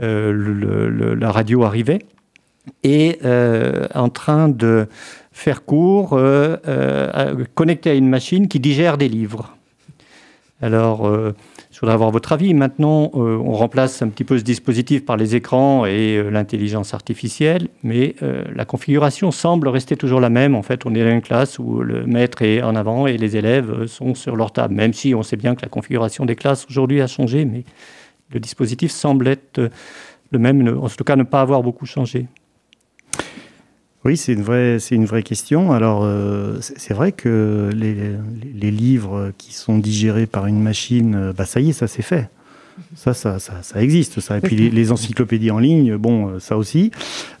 [0.00, 2.00] euh, la radio arrivait,
[2.82, 3.18] et
[3.94, 4.86] en train de
[5.32, 6.20] faire cours
[7.54, 9.56] connecté à une machine qui digère des livres.
[10.60, 11.10] Alors,
[11.78, 12.54] je voudrais avoir votre avis.
[12.54, 16.92] Maintenant, euh, on remplace un petit peu ce dispositif par les écrans et euh, l'intelligence
[16.92, 20.56] artificielle, mais euh, la configuration semble rester toujours la même.
[20.56, 23.36] En fait, on est dans une classe où le maître est en avant et les
[23.36, 26.66] élèves sont sur leur table, même si on sait bien que la configuration des classes
[26.68, 27.62] aujourd'hui a changé, mais
[28.32, 29.70] le dispositif semble être
[30.32, 32.26] le même, en tout cas ne pas avoir beaucoup changé.
[34.08, 35.70] Oui, c'est une vraie, c'est une vraie question.
[35.70, 37.94] Alors, euh, c'est vrai que les,
[38.54, 42.00] les, livres qui sont digérés par une machine, euh, bah ça y est, ça c'est
[42.00, 42.30] fait.
[42.94, 44.38] Ça, ça, ça, existe, ça.
[44.38, 46.90] Et puis les, encyclopédies en ligne, bon, euh, ça aussi.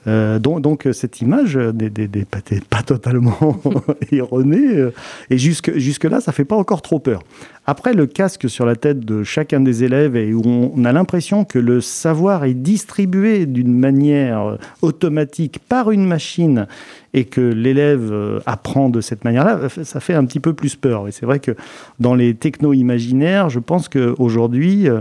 [0.06, 2.26] Euh, donc, donc, cette image n'est
[2.68, 3.38] pas, totalement
[4.12, 4.90] erronée.
[5.30, 7.22] Et jusque, jusque-là, ça fait pas encore trop peur.
[7.70, 10.42] Après, le casque sur la tête de chacun des élèves et où
[10.74, 16.66] on a l'impression que le savoir est distribué d'une manière automatique par une machine
[17.12, 21.08] et que l'élève euh, apprend de cette manière-là, ça fait un petit peu plus peur.
[21.08, 21.52] Et c'est vrai que
[22.00, 25.00] dans les techno-imaginaires, je pense qu'aujourd'hui, euh,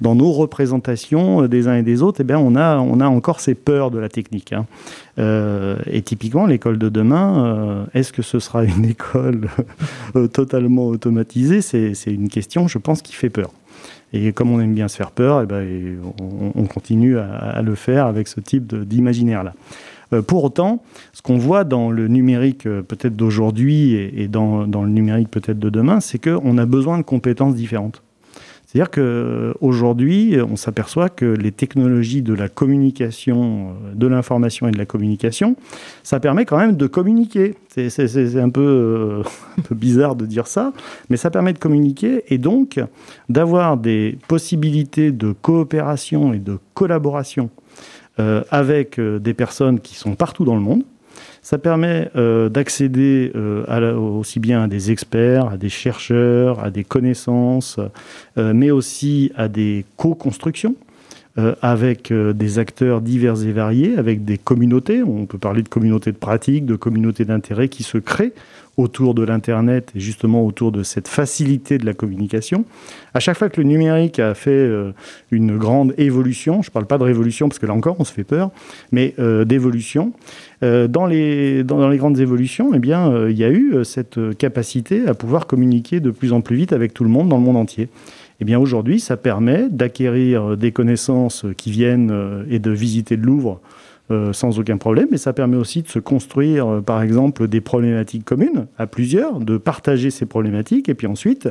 [0.00, 3.06] dans nos représentations euh, des uns et des autres, eh bien, on, a, on a
[3.06, 4.52] encore ces peurs de la technique.
[4.52, 4.66] Hein.
[5.18, 9.48] Et typiquement, l'école de demain, est-ce que ce sera une école
[10.32, 11.60] totalement automatisée?
[11.60, 13.50] C'est une question, je pense, qui fait peur.
[14.12, 15.98] Et comme on aime bien se faire peur, eh ben,
[16.54, 19.52] on, continue à, le faire avec ce type d'imaginaire-là.
[20.12, 24.88] Euh, pour autant, ce qu'on voit dans le numérique euh, peut-être d'aujourd'hui et, dans, le
[24.88, 28.02] numérique peut-être de demain, c'est qu'on a besoin de compétences différentes.
[28.68, 34.76] C'est-à-dire qu'aujourd'hui, on s'aperçoit que les technologies de la communication, euh, de l'information et de
[34.76, 35.56] la communication,
[36.02, 37.54] ça permet quand même de communiquer.
[37.68, 37.88] C'est
[38.36, 39.22] un, peu,
[39.58, 40.74] un peu bizarre de dire ça,
[41.08, 42.78] mais ça permet de communiquer et donc
[43.30, 47.48] d'avoir des possibilités de coopération et de collaboration
[48.20, 50.82] euh, avec euh, des personnes qui sont partout dans le monde.
[51.48, 57.80] Ça permet euh, d'accéder aussi bien à des experts, à des chercheurs, à des connaissances,
[58.36, 60.74] mais aussi à des co-constructions
[61.62, 65.02] avec des acteurs divers et variés, avec des communautés.
[65.02, 68.34] On peut parler de communautés de pratique, de communautés d'intérêt qui se créent
[68.78, 72.64] autour de l'Internet et justement autour de cette facilité de la communication.
[73.12, 74.92] À chaque fois que le numérique a fait euh,
[75.32, 78.12] une grande évolution, je ne parle pas de révolution parce que là encore on se
[78.12, 78.50] fait peur,
[78.92, 80.12] mais euh, d'évolution,
[80.62, 85.08] euh, dans, les, dans, les grandes évolutions, eh bien, il y a eu cette capacité
[85.08, 87.56] à pouvoir communiquer de plus en plus vite avec tout le monde dans le monde
[87.56, 87.88] entier.
[88.40, 93.60] Eh bien aujourd'hui, ça permet d'acquérir des connaissances qui viennent et de visiter le Louvre
[94.10, 97.60] euh, sans aucun problème, mais ça permet aussi de se construire, euh, par exemple, des
[97.60, 101.48] problématiques communes à plusieurs, de partager ces problématiques et puis ensuite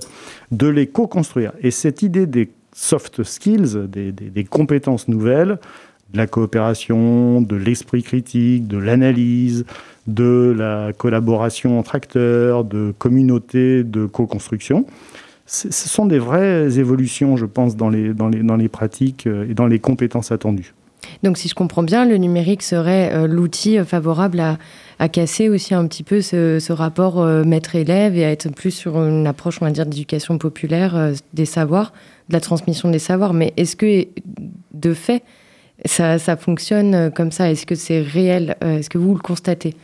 [0.52, 1.54] de les co-construire.
[1.62, 5.60] Et cette idée des soft skills, des, compétences nouvelles,
[6.14, 9.66] de la coopération, de l'esprit critique, de l'analyse,
[10.08, 14.86] de la collaboration entre acteurs, de communautés, de co-construction,
[15.48, 19.50] ce sont des vraies évolutions, je pense, dans les, dans les, dans les pratiques euh,
[19.50, 20.74] et dans les compétences attendues.
[21.24, 25.74] Donc si je comprends bien, le numérique serait euh, l'outil euh, favorable à, casser aussi
[25.74, 29.66] un petit peu ce, rapport euh, maître-élève et à être plus sur une approche, on
[29.66, 31.94] va dire, d'éducation populaire des savoirs,
[32.30, 33.34] de la transmission des savoirs.
[33.34, 34.08] Mais est-ce que,
[34.74, 35.24] de fait,
[35.86, 37.52] ça, fonctionne comme ça?
[37.52, 38.56] Est-ce que c'est réel?
[38.62, 39.76] Est-ce que vous le constatez?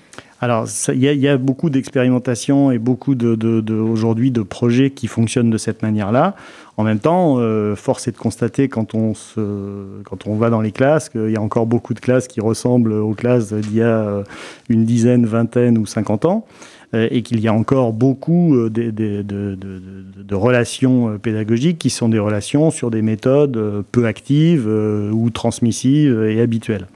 [0.44, 5.58] Alors, il y, a beaucoup d'expérimentations et beaucoup de, aujourd'hui de projets qui fonctionnent de
[5.58, 6.36] cette manière-là.
[6.76, 10.62] En même temps, euh, force est de constater quand on, se, quand on va dans
[10.62, 13.82] les classes qu'il y a encore beaucoup de classes qui ressemblent aux classes d'il y
[13.82, 14.24] a euh,
[14.70, 16.48] une dizaine, vingtaine ou cinquante ans
[16.96, 22.90] euh, et qu'il y a encore beaucoup de, relations pédagogiques qui sont des relations sur
[22.90, 26.88] des méthodes peu actives ou transmissives et habituelles.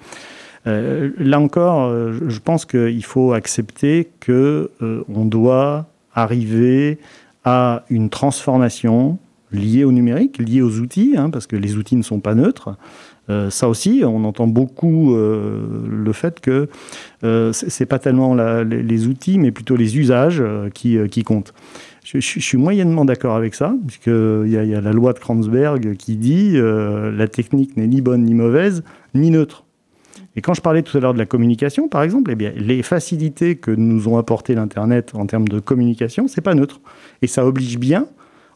[0.65, 5.85] là encore, je pense qu'il faut accepter que on doit
[6.15, 6.97] arriver
[7.45, 9.19] à une transformation
[9.51, 12.77] liées au numérique, liées aux outils, hein, parce que les outils ne sont pas neutres,
[13.29, 16.69] Euh, ça aussi, on entend beaucoup euh, le fait que
[17.23, 21.53] euh, c'est pas tellement les, outils, mais plutôt les usages euh, qui, qui, comptent.
[22.05, 26.15] Je, suis moyennement d'accord avec ça, puisqu'il y, y, a la loi de Kranzberg qui
[26.15, 28.83] dit la technique n'est ni bonne ni mauvaise,
[29.13, 29.65] ni neutre.
[30.37, 32.81] Et quand je parlais tout à l'heure de la communication, par exemple, eh bien, les
[32.81, 36.79] facilités que nous ont apporté l'Internet en termes de communication, c'est pas neutre.
[37.21, 38.07] Et ça oblige bien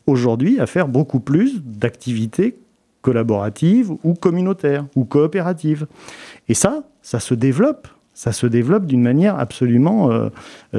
[0.08, 2.58] aujourd'hui à faire beaucoup plus d'activités
[3.02, 5.88] collaboratives ou communautaires ou coopératives.
[6.50, 7.88] Et ça, ça se développe.
[8.14, 10.30] Ça se développe d'une manière absolument euh,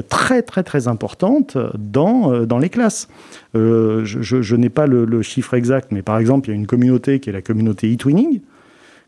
[0.09, 3.09] très très très importante dans, euh, dans les classes.
[3.57, 6.67] Euh, je, n'ai pas le, le, chiffre exact, mais par exemple, il y a une
[6.67, 8.43] communauté qui est la communauté e-twinning,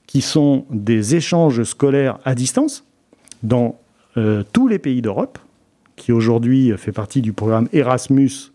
[0.06, 2.84] qui sont des échanges scolaires à distance
[3.42, 3.78] dans
[4.16, 5.38] euh, tous les pays d'Europe,
[5.96, 8.52] qui aujourd'hui fait partie du programme Erasmus,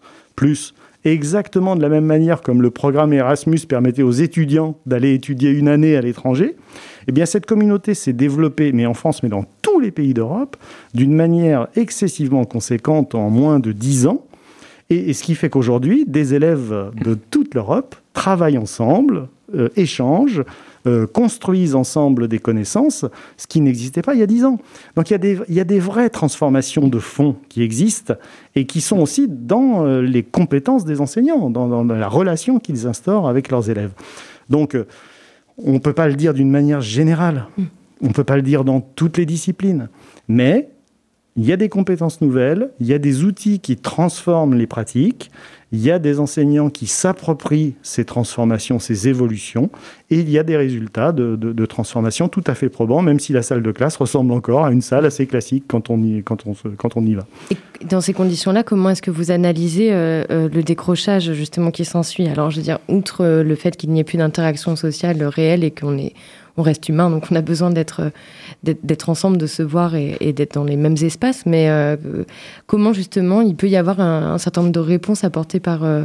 [1.05, 5.67] exactement de la même manière comme le programme Erasmus permettait aux étudiants d'aller étudier une
[5.67, 6.55] année à l'étranger,
[7.07, 10.57] eh bien cette communauté s'est développée, mais en France, mais dans tous les pays d'Europe,
[10.93, 14.25] d'une manière excessivement conséquente en moins de dix ans.
[14.89, 20.43] Et, et ce qui fait qu'aujourd'hui, des élèves de toute l'Europe travaillent ensemble, euh, échangent,
[20.87, 23.05] euh, construisent ensemble des connaissances,
[23.37, 24.59] ce qui n'existait pas il y a dix ans.
[24.95, 28.13] Donc il y, a des, il y a des vraies transformations de fond qui existent
[28.55, 32.87] et qui sont aussi dans euh, les compétences des enseignants, dans, dans la relation qu'ils
[32.87, 33.91] instaurent avec leurs élèves.
[34.49, 34.85] Donc euh,
[35.57, 37.47] on ne peut pas le dire d'une manière générale,
[38.01, 39.89] on ne peut pas le dire dans toutes les disciplines,
[40.27, 40.69] mais
[41.35, 45.31] il y a des compétences nouvelles, il y a des outils qui transforment les pratiques,
[45.71, 49.69] il y a des enseignants qui s'approprient ces transformations, ces évolutions,
[50.09, 53.19] et il y a des résultats de, de, de, transformation tout à fait probants, même
[53.19, 56.23] si la salle de classe ressemble encore à une salle assez classique quand on y,
[57.13, 57.25] va.
[57.87, 62.27] Dans ces conditions-là, comment est-ce que vous analysez euh, euh, le décrochage justement qui s'ensuit?
[62.27, 65.63] Alors, je veux dire, outre euh, le fait qu'il n'y ait plus d'interaction sociale réelle
[65.63, 66.13] et qu'on est
[66.59, 68.11] on reste humain, donc on a besoin d'être
[68.63, 71.45] d'être ensemble, de se voir et, d'être dans les mêmes espaces.
[71.45, 71.95] Mais euh,
[72.67, 76.03] comment justement il peut y avoir un, certain nombre de réponses apportées par euh,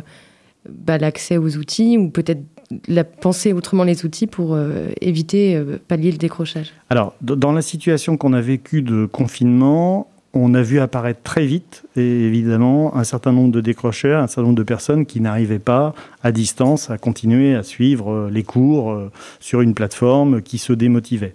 [0.68, 2.42] bah, l'accès aux outils ou peut-être
[2.88, 6.72] la penser autrement les outils pour euh, éviter euh, pallier le décrochage?
[6.90, 11.84] Alors, dans la situation qu'on a vécue de confinement, on a vu apparaître très vite,
[11.96, 16.32] évidemment, un certain nombre de décrocheurs, un certain nombre de personnes qui n'arrivaient pas à
[16.32, 21.34] distance à continuer à suivre les cours sur une plateforme qui se démotivait.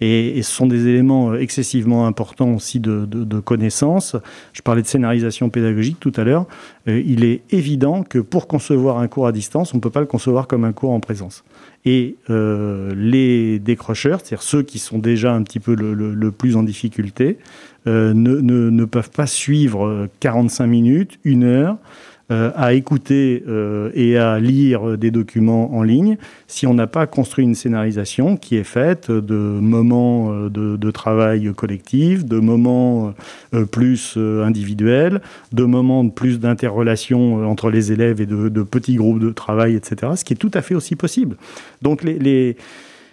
[0.00, 4.16] Et, ce sont des éléments excessivement importants aussi de, de, de connaissance.
[4.52, 6.46] Je parlais de scénarisation pédagogique tout à l'heure.
[6.88, 10.00] Euh, il est évident que pour concevoir un cours à distance, on ne peut pas
[10.00, 11.44] le concevoir comme un cours en présence.
[11.86, 16.64] Et euh, les décrocheurs, c'est-à-dire ceux qui sont déjà un petit peu le, plus en
[16.64, 17.38] difficulté,
[17.86, 21.78] euh, ne, ne, ne, peuvent pas suivre 45 minutes, une heure,
[22.32, 27.06] euh, à écouter euh, et à lire des documents en ligne si on n'a pas
[27.06, 33.14] construit une scénarisation qui est faite de moments euh, de, travail collectif, de moments
[33.70, 35.20] plus individuels,
[35.52, 40.14] de moments de plus d'interrelation entre les élèves et de, petits groupes de travail, etc.,
[40.16, 41.36] ce qui est tout à fait aussi possible.
[41.82, 42.56] Donc les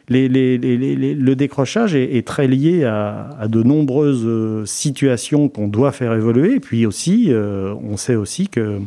[0.09, 6.55] le décrochage est, très lié à, de nombreuses euh, situations qu'on doit faire évoluer.
[6.55, 8.79] Et puis aussi, euh, on sait aussi que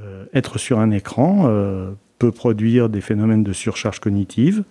[0.00, 1.50] euh, être sur un écran
[2.18, 4.64] peut produire des phénomènes de surcharge cognitive,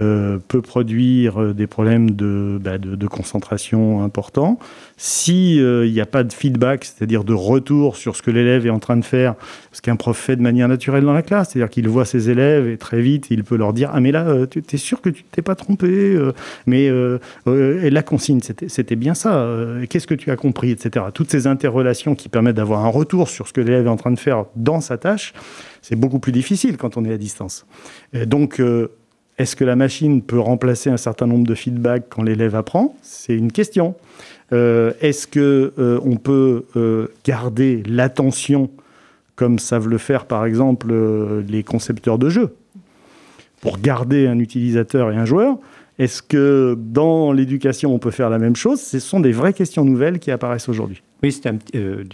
[0.00, 2.78] euh, peut produire des problèmes de, bah,
[3.10, 4.58] concentration importants.
[4.96, 8.70] S'il euh, n'y a pas de feedback, c'est-à-dire de retour sur ce que l'élève est
[8.70, 9.34] en train de faire,
[9.72, 12.66] ce qu'un prof fait de manière naturelle dans la classe, c'est-à-dire qu'il voit ses élèves
[12.68, 15.08] et très vite, il peut leur dire «Ah mais là, euh, tu es sûr que
[15.08, 16.32] tu t'es pas trompé euh,
[16.66, 19.48] Mais euh, la consigne, c'était bien ça.
[19.88, 21.06] Qu'est-ce que tu as compris?» etc.
[21.14, 24.10] Toutes ces interrelations qui permettent d'avoir un retour sur ce que l'élève est en train
[24.10, 25.32] de faire dans sa tâche,
[25.80, 27.66] c'est beaucoup plus difficile quand on est à distance.
[28.26, 28.60] Donc,
[29.38, 32.96] est-ce que la machine peut remplacer un certain nombre de feedbacks quand l'élève apprend?
[33.02, 33.94] C'est une question.
[34.52, 38.70] Euh, Est-ce que euh, on peut euh, garder l'attention
[39.36, 40.92] comme savent le faire par exemple
[41.48, 42.54] les concepteurs de jeux?
[43.60, 45.58] Pour garder un utilisateur et un joueur
[45.98, 48.80] Est-ce que dans l'éducation on peut faire la même chose?
[48.80, 51.02] Ce sont des vraies questions nouvelles qui apparaissent aujourd'hui.
[51.22, 52.04] Oui, c'était un euh,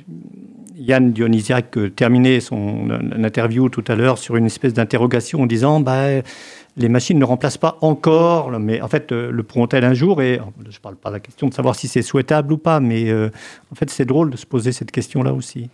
[0.76, 6.22] Yann Dionysiac terminait son interview tout à l'heure sur une espèce d'interrogation en disant bah,
[6.76, 10.22] les machines ne remplacent pas encore, mais en fait, euh, le pourront-elles un jour?
[10.22, 12.80] Et je ne parle pas de la question de savoir si c'est souhaitable ou pas,
[12.80, 13.30] mais euh,
[13.72, 15.70] en fait, c'est drôle de se poser cette question-là aussi.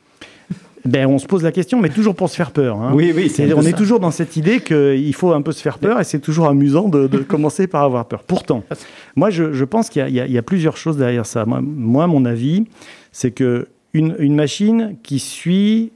[0.85, 2.81] Ben, on se pose la question, mais toujours pour se faire peur.
[2.81, 2.93] Hein.
[2.95, 5.79] Oui, oui, c'est on est toujours dans cette idée qu'il faut un peu se faire
[5.79, 8.23] peur, et c'est toujours amusant de, de commencer par avoir peur.
[8.23, 8.65] Pourtant,
[9.15, 11.45] moi, je, je pense qu'il y, y, y, a plusieurs choses derrière ça.
[11.45, 12.65] Moi, moi mon avis,
[13.13, 15.93] c'est que une, une machine qui suit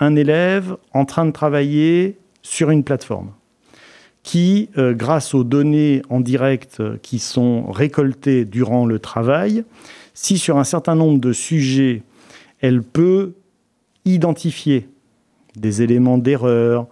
[0.00, 3.30] un élève en train de travailler sur une plateforme
[4.22, 9.64] qui, euh, grâce aux données en direct euh, qui sont récoltées durant le travail,
[10.14, 12.02] si sur un certain nombre de sujets,
[12.60, 13.32] elle peut
[14.04, 14.88] identifier
[15.56, 16.86] des éléments d'erreur,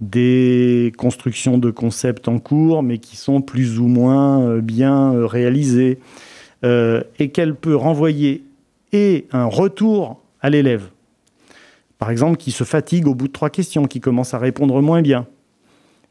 [0.00, 5.98] des constructions de concepts en cours, mais qui sont plus ou moins euh, bien réalisées,
[7.18, 8.42] et qu'elle peut renvoyer
[8.94, 10.88] et un retour à l'élève.
[11.98, 15.02] Par exemple, qui se fatigue au bout de trois questions, qui commence à répondre moins
[15.02, 15.26] bien,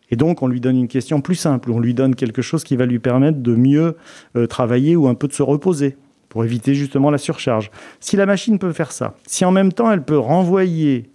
[0.10, 2.76] et donc, on lui donne une question plus simple, on lui donne quelque chose qui
[2.76, 3.98] va lui permettre de mieux
[4.36, 5.98] euh, travailler ou un peu de se reposer
[6.30, 7.72] pour éviter justement la surcharge.
[8.00, 11.10] Si la machine peut faire ça, si en même temps elle peut renvoyer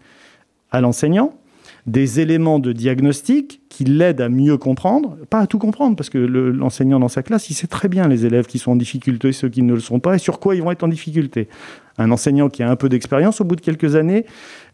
[0.71, 1.35] à l'enseignant
[1.87, 6.19] des éléments de diagnostic qui l'aident à mieux comprendre, pas à tout comprendre, parce que
[6.19, 9.49] l'enseignant dans sa classe, il sait très bien les élèves qui sont en difficulté, ceux
[9.49, 11.49] qui ne le sont pas, et sur quoi ils vont être en difficulté.
[11.99, 14.25] Un enseignant qui a un peu d'expérience, au bout de quelques années,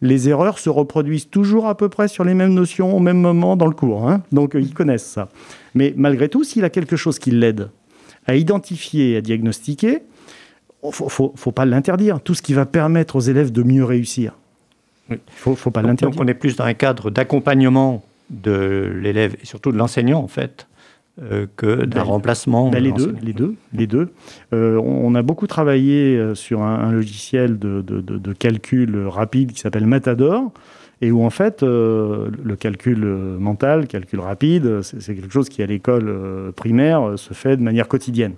[0.01, 3.55] les erreurs se reproduisent toujours à peu près sur les mêmes notions au même moment
[3.55, 4.07] dans le cours.
[4.07, 4.21] Hein.
[4.31, 5.29] Donc ils connaissent ça.
[5.73, 7.69] Mais malgré tout, s'il a quelque chose qui l'aide
[8.27, 10.03] à identifier, à diagnostiquer,
[10.83, 12.21] il ne faut, pas l'interdire.
[12.21, 14.33] Tout ce qui va permettre aux élèves de mieux réussir.
[15.09, 16.17] Il ne faut, pas l'interdire.
[16.17, 20.27] Donc on est plus dans un cadre d'accompagnement de l'élève et surtout de l'enseignant en
[20.27, 20.67] fait
[21.23, 22.69] euh, que d'un remplacement.
[22.69, 24.09] Ben, les, deux, les deux, les deux.
[24.51, 29.85] Euh, on a beaucoup travaillé euh, sur un, logiciel de, de, calcul rapide qui s'appelle
[29.85, 30.51] Matador
[31.01, 36.51] et où en fait le calcul mental, calcul rapide, c'est quelque chose qui à l'école
[36.55, 38.33] primaire se fait de manière quotidienne.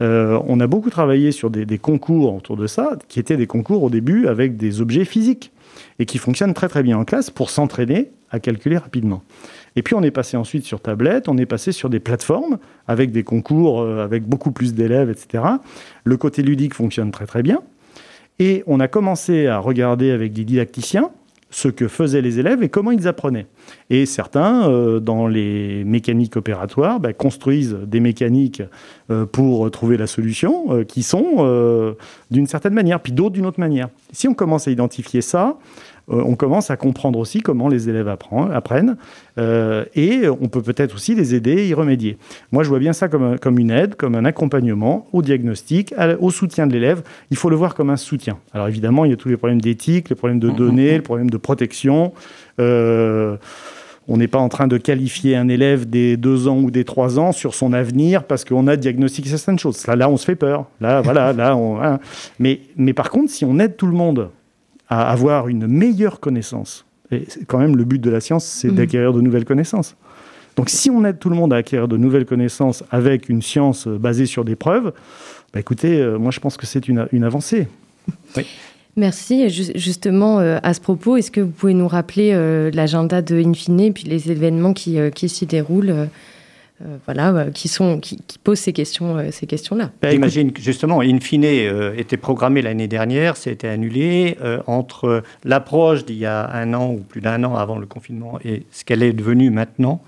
[0.00, 3.82] on a beaucoup travaillé sur des, des, concours autour de ça, qui étaient des concours
[3.82, 5.52] au début avec des objets physiques
[5.98, 9.22] et qui fonctionnent très très bien en classe pour s'entraîner à calculer rapidement.
[9.76, 12.58] Et puis on est passé ensuite sur tablette, on est passé sur des plateformes
[12.88, 15.44] avec des concours, euh, avec beaucoup plus d'élèves, etc.
[16.04, 17.60] Le côté ludique fonctionne très très bien.
[18.38, 21.10] Et on a commencé à regarder avec des didacticiens
[21.48, 23.46] ce que faisaient les élèves et comment ils apprenaient.
[23.88, 28.62] Et certains, euh, dans les mécaniques opératoires, bah, construisent des mécaniques
[29.10, 31.94] euh, pour trouver la solution, qui sont
[32.30, 33.88] d'une certaine manière, puis d'autres d'une autre manière.
[34.12, 35.56] Si on commence à identifier ça,
[36.08, 38.96] on commence à comprendre aussi comment les élèves apprennent
[39.38, 42.16] euh, et on peut peut-être aussi les aider à y remédier.
[42.52, 46.30] Moi, je vois bien ça comme, comme une aide, comme un accompagnement au diagnostic, au
[46.30, 47.02] soutien de l'élève.
[47.30, 48.38] Il faut le voir comme un soutien.
[48.52, 51.00] Alors évidemment, il y a tous les problèmes d'éthique, les problèmes de mmh, données, les
[51.00, 52.12] problèmes de protection.
[52.60, 53.36] Euh,
[54.08, 57.18] on n'est pas en train de qualifier un élève des deux ans ou des trois
[57.18, 59.84] ans sur son avenir parce qu'on a diagnostiqué certaines choses.
[59.88, 60.66] Là, là, on se fait peur.
[60.80, 61.98] Là, voilà, là, on, hein.
[62.38, 64.30] mais, mais par contre, si on aide tout le monde
[64.88, 66.86] à avoir une meilleure connaissance.
[67.10, 68.74] Et quand même, le but de la science, c'est mm.
[68.74, 69.96] d'acquérir de nouvelles connaissances.
[70.56, 73.86] Donc, si on aide tout le monde à acquérir de nouvelles connaissances avec une science
[73.86, 74.92] basée sur des preuves,
[75.52, 77.68] bah, écoutez, euh, moi, je pense que c'est une, avancée.
[78.96, 79.50] Merci.
[79.50, 83.80] Justement, euh, à ce propos, est-ce que vous pouvez nous rappeler euh, l'agenda de Infine
[83.80, 86.06] et puis les événements qui, qui s'y déroulent euh,
[87.06, 89.92] voilà, euh, qui, sont, qui, posent ces questions, euh, ces questions-là.
[90.02, 96.26] Ben, imagine que justement, Infine était programmé l'année dernière, c'était annulé entre l'approche d'il y
[96.26, 99.50] a un an ou plus d'un an avant le confinement et ce qu'elle est devenue
[99.50, 100.02] maintenant.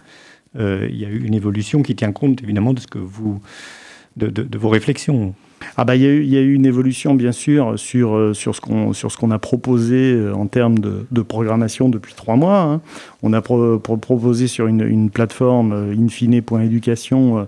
[0.56, 3.40] il y a eu une évolution qui tient compte évidemment de ce que vous,
[4.16, 5.34] de vos réflexions.
[5.76, 9.30] Ah bah, il, y a eu, une évolution, bien sûr, sur, euh, sur ce qu'on
[9.30, 12.60] a proposé euh, en termes de, de, programmation depuis trois mois.
[12.60, 12.80] Hein.
[13.22, 17.46] On a proposé sur une, une plateforme euh, infine.éducation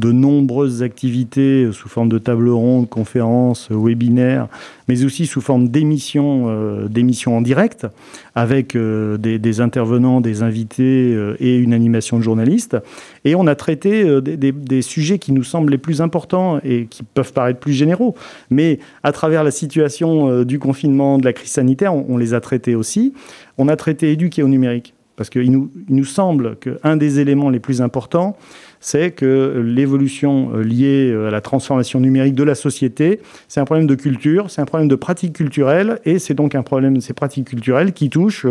[0.00, 4.48] de nombreuses activités sous forme de table ronde, conférences, webinaires,
[4.88, 7.86] mais aussi sous forme d'émissions d'émissions en direct
[8.34, 12.76] avec des, intervenants, des invités et une animation de journalistes.
[13.24, 17.32] Et on a traité des, sujets qui nous semblent les plus importants et qui peuvent
[17.32, 18.14] paraître plus généraux.
[18.50, 22.40] Mais à travers la situation euh, du confinement, de la crise sanitaire, on, les a
[22.40, 23.12] traités aussi.
[23.58, 24.94] On a traité éduquer au numérique.
[25.16, 28.36] Parce qu'il nous, il nous semble qu'un des éléments les plus importants,
[28.80, 33.64] c'est que l'évolution euh, liée euh, à la transformation numérique de la société, c'est un
[33.64, 37.00] problème de culture, c'est un problème de pratique culturelle, et c'est donc un problème de
[37.00, 38.46] ces pratiques culturelles qui touchent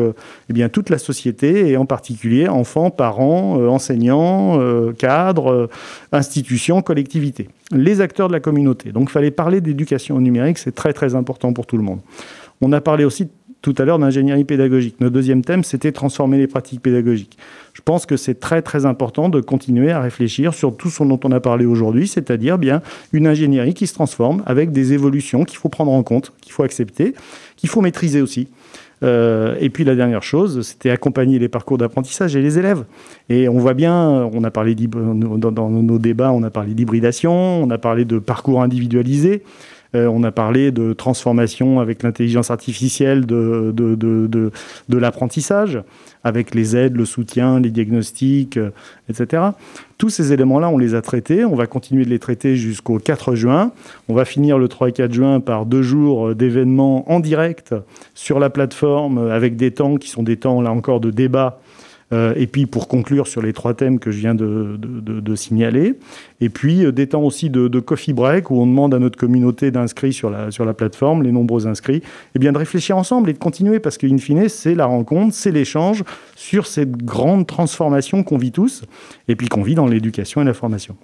[0.49, 4.59] eh bien, toute la société, et en particulier enfants, parents, enseignants,
[4.97, 5.69] cadres,
[6.11, 8.91] institutions, collectivités les acteurs de la communauté.
[8.91, 11.99] Donc il fallait parler d'éducation numérique, c'est très très important pour tout le monde.
[12.61, 13.29] On a parlé aussi
[13.61, 14.95] tout à l'heure d'ingénierie pédagogique.
[14.99, 17.37] Notre deuxième thème, c'était transformer les pratiques pédagogiques.
[17.73, 21.19] Je pense que c'est très très important de continuer à réfléchir sur tout ce dont
[21.23, 22.81] on a parlé aujourd'hui, c'est-à-dire bien
[23.13, 26.63] une ingénierie qui se transforme avec des évolutions qu'il faut prendre en compte, qu'il faut
[26.63, 27.13] accepter,
[27.57, 28.47] qu'il faut maîtriser aussi.
[29.01, 32.83] Euh, et puis la dernière chose, c'était accompagner les parcours d'apprentissage et les élèves.
[33.29, 37.69] Et on voit bien, on a parlé dans, nos débats, on a parlé d'hybridation, on
[37.69, 39.43] a parlé de parcours individualisés.
[39.93, 45.81] On a parlé de transformation avec l'intelligence artificielle de, de, de, de l'apprentissage
[46.23, 48.71] avec les aides, le soutien, les diagnostics, euh,
[49.09, 49.43] etc.
[49.97, 51.45] Tous ces éléments-là, on les a traités.
[51.45, 53.71] On va continuer de les traiter jusqu'au 4 juin.
[54.07, 57.75] On va finir le 3 et 4 juin par deux jours d'événements en direct
[58.15, 61.68] sur la plateforme avec des temps qui sont des temps, là encore, de débat euh,
[62.11, 65.95] et puis pour conclure sur les trois thèmes que je viens de, signaler.
[66.41, 69.71] Et puis euh, des temps aussi de, coffee break où on demande à notre communauté
[69.71, 72.03] d'inscrits sur la, sur la plateforme, les nombreux inscrits, et
[72.35, 75.51] eh bien de réfléchir ensemble et de continuer parce qu'in fine, c'est la rencontre, c'est
[75.51, 76.03] l'échange
[76.35, 78.83] sur cette grande transformation qu'on vit tous
[79.27, 80.95] et puis qu'on vit dans l'éducation et la formation.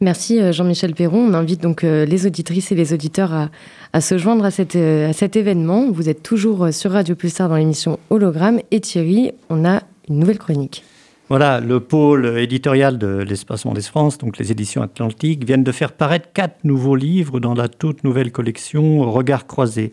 [0.00, 1.20] Merci euh, Jean-Michel Perron.
[1.20, 3.48] On invite donc les auditrices et les auditeurs
[3.92, 5.90] à, se joindre à, cette, à cet événement.
[5.90, 8.60] Vous êtes toujours sur Radio Pulsar dans l'émission Hologramme.
[8.70, 10.84] Et Thierry, on a une nouvelle chronique.
[11.28, 15.92] Voilà, le pôle éditorial de l'Espace Mondes France, donc les éditions Atlantiques, viennent de faire
[15.92, 19.92] paraître quatre nouveaux livres dans la toute nouvelle collection Regards croisés.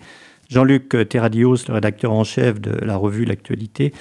[0.49, 3.93] Jean-Luc Terradios, le rédacteur en chef de la revue L'Actualité,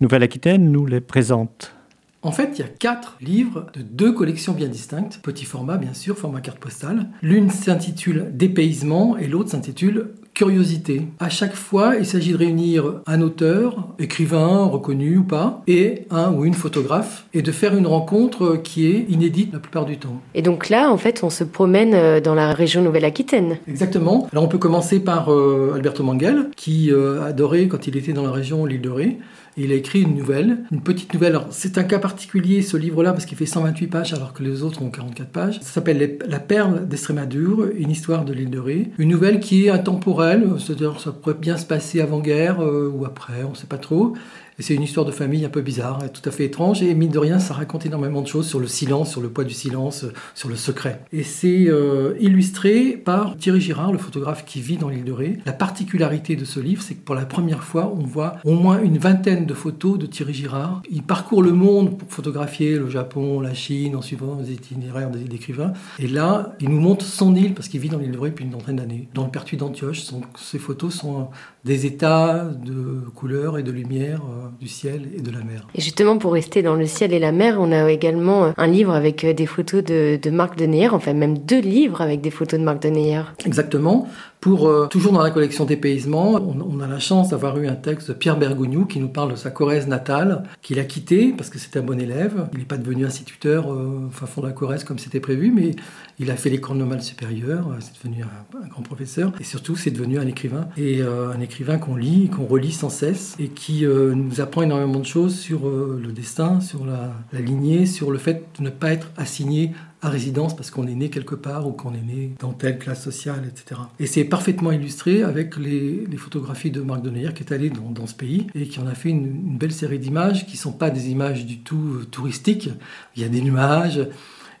[0.00, 1.74] Nouvelle-Aquitaine, nous les présente.
[2.22, 5.94] En fait, il y a quatre livres de deux collections bien distinctes, petit format bien
[5.94, 7.06] sûr, format carte postale.
[7.22, 11.02] L'une s'intitule Dépaysement et l'autre s'intitule Curiosité.
[11.18, 16.32] À chaque fois, il s'agit de réunir un auteur, écrivain reconnu ou pas, et un
[16.32, 20.20] ou une photographe, et de faire une rencontre qui est inédite la plupart du temps.
[20.34, 23.58] Et donc là, en fait, on se promène euh, dans la région Nouvelle-Aquitaine.
[23.66, 24.28] Exactement.
[24.30, 28.24] Alors on peut commencer par euh, Alberto Manguel, qui euh, adorait quand il était dans
[28.24, 29.18] la région l'île de Ré
[29.64, 31.38] il a écrit une nouvelle, une petite nouvelle.
[31.50, 34.82] C'est un cas particulier, ce livre-là, parce qu'il fait 128 pages, alors que les autres
[34.82, 35.60] ont 44 pages.
[35.60, 38.90] Ça s'appelle La perle d'Estrémadure, une histoire de l'île de Ré.
[38.98, 43.44] Une nouvelle qui est intemporelle, c'est-à-dire ça pourrait bien se passer avant-guerre euh, ou après,
[43.44, 44.14] on ne sait pas trop.
[44.60, 46.82] C'est une histoire de famille un peu bizarre, tout à fait étrange.
[46.82, 49.44] Et mine de rien, ça raconte énormément de choses sur le silence, sur le poids
[49.44, 50.04] du silence,
[50.34, 51.00] sur le secret.
[51.12, 55.38] Et c'est euh, illustré par Thierry Girard, le photographe qui vit dans l'île de Ré.
[55.46, 58.82] La particularité de ce livre, c'est que pour la première fois, on voit au moins
[58.82, 60.82] une vingtaine de photos de Thierry Girard.
[60.90, 65.22] Il parcourt le monde pour photographier le Japon, la Chine, en suivant les itinéraires des
[65.34, 65.72] écrivains.
[66.00, 68.44] Et là, il nous montre son île, parce qu'il vit dans l'île de Ré depuis
[68.44, 70.02] une vingtaine d'années, dans le pertuis d'Antioche.
[70.36, 71.28] Ces photos sont
[71.64, 75.66] des états de couleurs et de lumière euh, du ciel et de la mer.
[75.74, 78.92] Et justement, pour rester dans le ciel et la mer, on a également un livre
[78.92, 82.58] avec euh, des photos de, de Marc Deneyer, enfin même deux livres avec des photos
[82.58, 83.22] de Marc Deneyer.
[83.44, 84.08] Exactement.
[84.40, 87.74] Pour euh, toujours dans la collection Dépaysement, on, on a la chance d'avoir eu un
[87.74, 91.50] texte de Pierre Bergogneau qui nous parle de sa Corrèze natale, qu'il a quitté parce
[91.50, 92.48] que c'était un bon élève.
[92.52, 95.72] Il n'est pas devenu instituteur euh, fin fond de la Corrèze comme c'était prévu, mais
[96.20, 99.90] il a fait l'école normale supérieure, euh, c'est devenu un, grand professeur, et surtout c'est
[99.90, 103.84] devenu un écrivain, et euh, un écrivain qu'on lit, qu'on relit sans cesse, et qui
[103.84, 108.44] nous apprend énormément de choses sur le destin, sur la, la lignée, sur le fait
[108.58, 111.92] de ne pas être assigné à résidence parce qu'on est né quelque part ou qu'on
[111.92, 113.80] est né dans telle classe sociale, etc.
[113.98, 118.14] Et c'est parfaitement illustré avec les, photographies de Marc Deneyer qui est allé dans, ce
[118.14, 121.10] pays et qui en a fait une, belle série d'images qui ne sont pas des
[121.10, 122.70] images du tout euh, touristiques.
[123.16, 124.06] Il y a des nuages.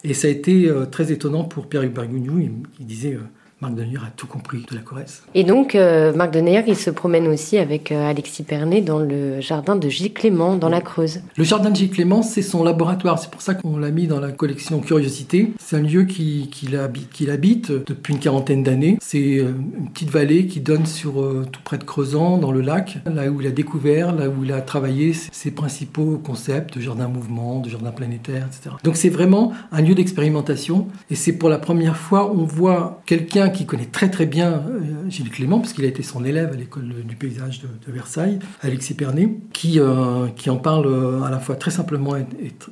[0.04, 2.38] Et ça a été euh, très étonnant pour Pierre Bergogneau.
[2.78, 3.22] Il, disait euh,
[3.60, 5.22] Marc Deneyer a tout compris de la Corrèze.
[5.34, 9.40] Et donc, euh, Marc Deneyer, il se promène aussi avec euh, Alexis Pernet dans le
[9.40, 11.22] jardin de Gilles Clément, dans la Creuse.
[11.36, 13.18] Le jardin de Gilles Clément, c'est son laboratoire.
[13.18, 15.52] C'est pour ça qu'on l'a mis dans la collection Curiosité.
[15.58, 18.96] C'est un lieu qu'il qui habite, qui habite, depuis une quarantaine d'années.
[19.00, 21.14] C'est euh, une petite vallée qui donne sur
[21.50, 24.52] tout près de Creusan, dans le lac, là où il a découvert, là où il
[24.52, 28.76] a travaillé ses principaux concepts de jardin mouvement, de jardin planétaire, etc.
[28.84, 30.86] Donc c'est vraiment un lieu d'expérimentation.
[31.10, 35.08] Et c'est pour la première fois, on voit quelqu'un qui connaît très très bien euh,
[35.08, 38.94] Gilles Clément, parce qu'il a été son élève à l'école du paysage de, Versailles, Alexis
[38.94, 42.26] Pernet, qui, euh, qui en parle euh, à la fois très simplement et,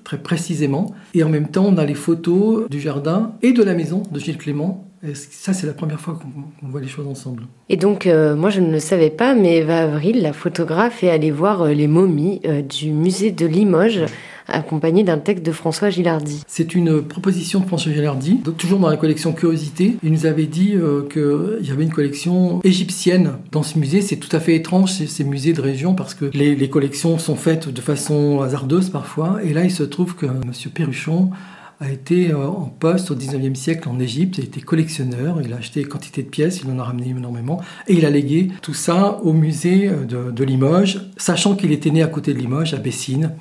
[0.05, 0.95] très précisément.
[1.15, 4.19] Et en même temps, on a les photos du jardin et de la maison de
[4.19, 4.83] Gilles Clément
[5.15, 7.45] ça, c'est la première fois qu'on voit les choses ensemble.
[7.69, 11.31] Et donc, moi, je ne le savais pas, mais Eva Avril, la photographe, est allée
[11.31, 14.05] voir les momies du musée de Limoges
[14.49, 16.43] accompagné d'un texte de François Gilardi.
[16.47, 19.97] C'est une proposition de François Gilardi, toujours dans la collection Curiosité.
[20.03, 24.01] Il nous avait dit euh, qu'il y avait une collection égyptienne dans ce musée.
[24.01, 27.69] C'est tout à fait étrange, ces musées de région, parce que les, collections sont faites
[27.69, 29.39] de façon hasardeuse parfois.
[29.45, 30.43] Et là, il se trouve que M.
[30.75, 31.31] Perruchon
[31.79, 35.57] a été euh, en poste au 19e siècle en Égypte, il été collectionneur, il a
[35.57, 39.21] acheté quantité de pièces, il en a ramené énormément, et il a légué tout ça
[39.23, 43.33] au musée de, de Limoges, sachant qu'il était né à côté de Limoges, à Bessines.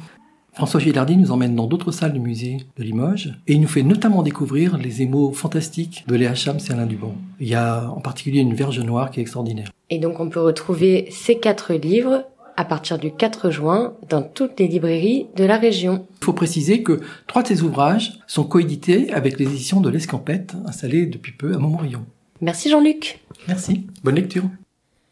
[0.56, 3.84] François Gilardi nous emmène dans d'autres salles du musée de Limoges et il nous fait
[3.84, 7.14] notamment découvrir les émaux fantastiques de Léa Cham et Alain Dubon.
[7.42, 9.70] Il y a en particulier une verge noire qui est extraordinaire.
[9.90, 12.24] Et donc on peut retrouver ces quatre livres
[12.56, 16.08] à partir du 4 juin dans toutes les librairies de la région.
[16.22, 20.56] Il faut préciser que trois de ces ouvrages sont coédités avec les éditions de l'Escampette
[20.66, 22.06] installées depuis peu à Montmorillon.
[22.40, 23.20] Merci Jean-Luc.
[23.50, 23.86] Merci.
[24.06, 24.46] Bonne lecture.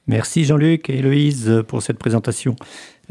[0.07, 2.55] Merci Jean-Luc et Héloïse pour cette présentation.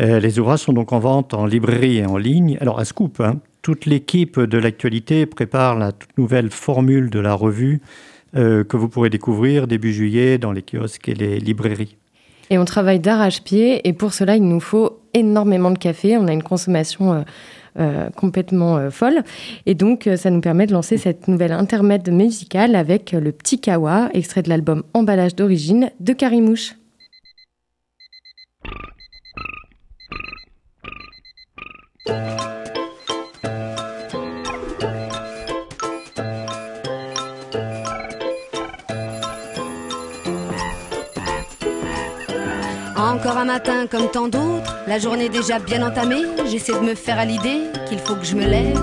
[0.00, 2.56] Euh, les ouvrages sont donc en vente en librairie et en ligne.
[2.60, 3.40] Alors, un scoop, hein.
[3.60, 7.80] toute l'équipe de l'actualité prépare la toute nouvelle formule de la revue
[8.34, 11.96] euh, que vous pourrez découvrir début juillet dans les kiosques et les librairies.
[12.48, 16.16] Et on travaille d'arrache-pied et pour cela, il nous faut énormément de café.
[16.16, 17.24] On a une consommation
[17.78, 19.22] euh, complètement folle.
[19.64, 24.10] Et donc, ça nous permet de lancer cette nouvelle intermède musicale avec le Petit Kawa,
[24.12, 26.74] extrait de l'album Emballage d'origine de Carimouche.
[32.04, 32.16] Encore
[43.36, 47.24] un matin comme tant d'autres, la journée déjà bien entamée, j'essaie de me faire à
[47.24, 48.80] l'idée qu'il faut que je me lève,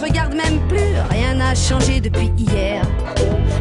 [0.00, 2.82] se regardent même plus, rien n'a changé depuis hier.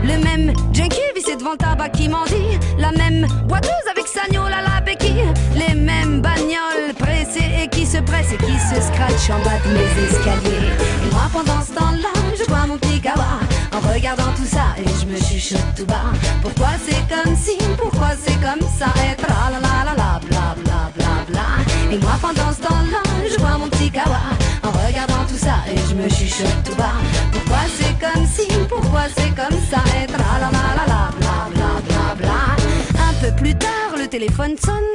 [0.03, 4.27] Le même junkie vissé devant le tabac qui m'en dit, la même boiteuse avec sa
[4.31, 5.25] gnôle à la béquille,
[5.55, 9.73] les mêmes bagnoles pressées et qui se pressent et qui se scratchent en bas de
[9.73, 10.71] mes escaliers.
[11.05, 13.39] Et moi pendant ce temps-là, je bois mon petit kawa
[13.73, 16.13] en regardant tout ça et je me chuchote tout bas.
[16.41, 18.87] Pourquoi c'est comme si, pourquoi c'est comme ça?
[19.03, 21.47] Et la la la la bla bla bla bla.
[21.91, 24.21] Et moi pendant ce temps-là, je bois mon petit kawa
[24.71, 26.93] regardant tout ça et je me chuchote tout bas.
[27.31, 31.81] Pourquoi c'est comme si, pourquoi c'est comme ça et la la la la bla bla
[31.87, 32.39] bla bla.
[33.09, 34.89] Un peu plus tard, le téléphone sonne.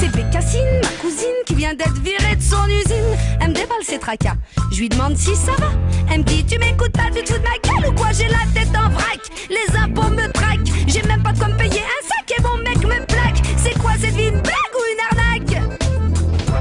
[0.00, 3.16] C'est Bécassine, ma cousine, qui vient d'être virée de son usine.
[3.40, 4.36] Elle me déballe ses tracas.
[4.70, 5.70] Je lui demande si ça va.
[6.10, 8.12] Elle me dit Tu m'écoutes pas du tout de ma gueule ou quoi?
[8.12, 9.20] J'ai la tête en vrac.
[9.50, 10.68] Les impôts me traquent.
[10.86, 13.42] J'ai même pas de quoi me payer un sac et mon mec me plaque.
[13.56, 14.77] C'est quoi cette vie, arnaque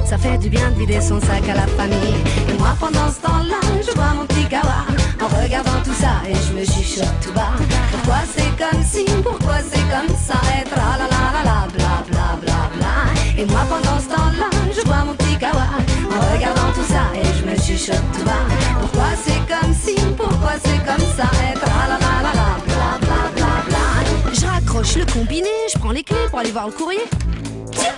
[0.07, 2.15] Ça fait du bien de vider son sac à la famille.
[2.49, 4.85] Et moi, pendant ce temps-là, je bois mon petit kawa.
[5.19, 7.51] En regardant tout ça et je me chuchote tout bas.
[7.91, 12.03] Pourquoi c'est comme si, pourquoi c'est comme ça et tra la la la la bla
[12.07, 12.93] bla bla bla.
[13.37, 15.67] Et moi pendant ce temps-là, je bois mon petit kawa.
[16.09, 18.47] En regardant tout ça et je me chuchote tout bas.
[18.79, 22.97] Pourquoi c'est comme si, pourquoi c'est comme ça et tra la la la la bla
[23.01, 24.33] bla bla bla.
[24.33, 27.03] Je raccroche le combiné, je prends les clés pour aller voir le courrier.
[27.71, 27.93] Tiens,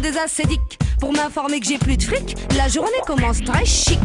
[0.00, 2.36] des acédiques pour m'informer que j'ai plus de fric.
[2.56, 4.00] La journée commence très chic.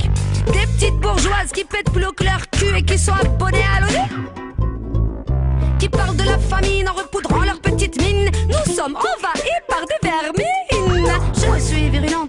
[0.47, 4.27] Des petites bourgeoises qui pètent plus que leur cul et qui sont abonnées à l'ONU.
[5.79, 8.29] Qui parlent de la famine en repoudrant leurs petites mines.
[8.47, 10.56] Nous sommes envahis par des vermines.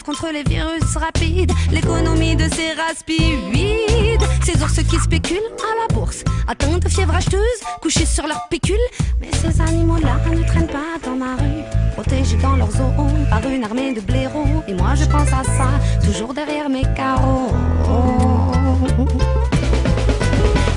[0.08, 1.52] Contre les virus rapides.
[1.70, 4.22] L'économie de ces raspides.
[4.42, 6.24] Ces ours qui spéculent à la bourse.
[6.46, 8.78] Atteints de fièvre acheteuse, couchés sur leur pécule.
[9.20, 11.62] Mais ces animaux-là ne traînent pas dans ma rue.
[11.92, 12.94] Protégés dans leurs zoos
[13.28, 14.64] par une armée de blaireaux.
[14.66, 15.68] Et moi je pense à ça,
[16.02, 17.52] toujours derrière mes carreaux.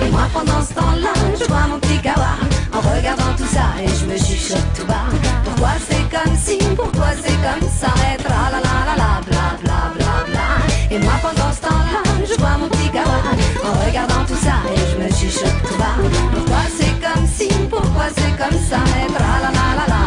[0.05, 2.35] Et moi pendant ce temps-là, je bois mon petit kawa
[2.73, 5.07] En regardant tout ça et je me chuchote tout bas
[5.45, 7.93] Pourquoi c'est comme si, pourquoi c'est comme ça?
[8.13, 8.70] Et la
[10.93, 13.23] Et moi pendant ce temps-là, je bois mon petit kawa
[13.63, 15.95] En regardant tout ça et je me chuchote tout bas.
[16.33, 18.79] Pourquoi c'est comme si, pourquoi c'est comme ça?
[18.99, 20.00] Et la la la la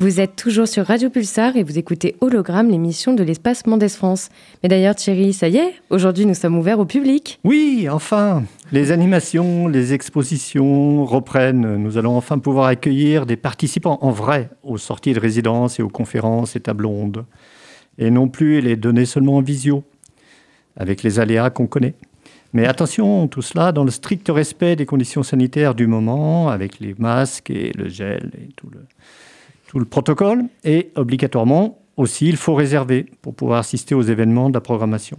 [0.00, 4.28] Vous êtes toujours sur Radio Pulsar et vous écoutez Hologramme, l'émission de l'espace Mendes France.
[4.62, 7.40] Mais d'ailleurs, Thierry, ça y est, aujourd'hui nous sommes ouverts au public.
[7.42, 11.74] Oui, enfin, les animations, les expositions reprennent.
[11.78, 15.88] Nous allons enfin pouvoir accueillir des participants en vrai aux sorties de résidence et aux
[15.88, 17.24] conférences et tables rondes.
[17.98, 19.82] Et non plus les donner seulement en visio,
[20.76, 21.94] avec les aléas qu'on connaît.
[22.52, 26.94] Mais attention, tout cela dans le strict respect des conditions sanitaires du moment, avec les
[26.98, 28.78] masques et le gel et tout le,
[29.68, 30.44] tout le protocole.
[30.64, 35.18] Et obligatoirement aussi, il faut réserver pour pouvoir assister aux événements de la programmation.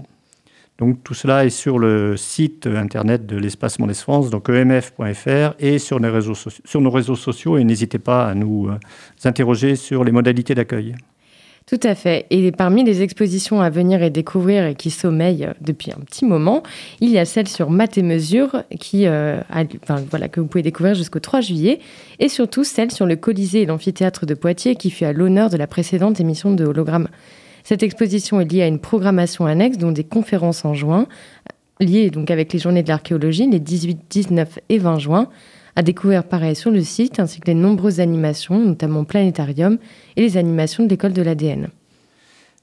[0.77, 5.77] Donc tout cela est sur le site internet de l'espace Mondes France, donc emf.fr, et
[5.77, 7.57] sur, nos réseaux sociaux.
[7.57, 8.79] Et n'hésitez pas à nous euh,
[9.25, 10.95] interroger sur les modalités d'accueil.
[11.69, 12.25] Tout à fait.
[12.31, 16.25] Et parmi les expositions à venir et découvrir et qui sommeillent euh, depuis un petit
[16.25, 16.63] moment,
[16.99, 19.39] il y a celle sur Math et Mesure qui, euh,
[20.09, 21.77] voilà, que vous pouvez découvrir jusqu'au 3 juillet
[22.17, 25.57] et surtout celle sur le Colisée et l'amphithéâtre de Poitiers qui fut à l'honneur de
[25.57, 27.07] la précédente émission de Hologramme.
[27.63, 31.05] Cette exposition est liée à une programmation annexe dont des conférences en juin,
[31.79, 35.29] liées donc avec les journées de l'archéologie les 18, 19 et 20 juin,
[35.79, 39.77] à découvrir pareil sur le site, ainsi que les nombreuses animations, notamment Planétarium
[40.17, 41.69] et les animations de l'école de l'ADN.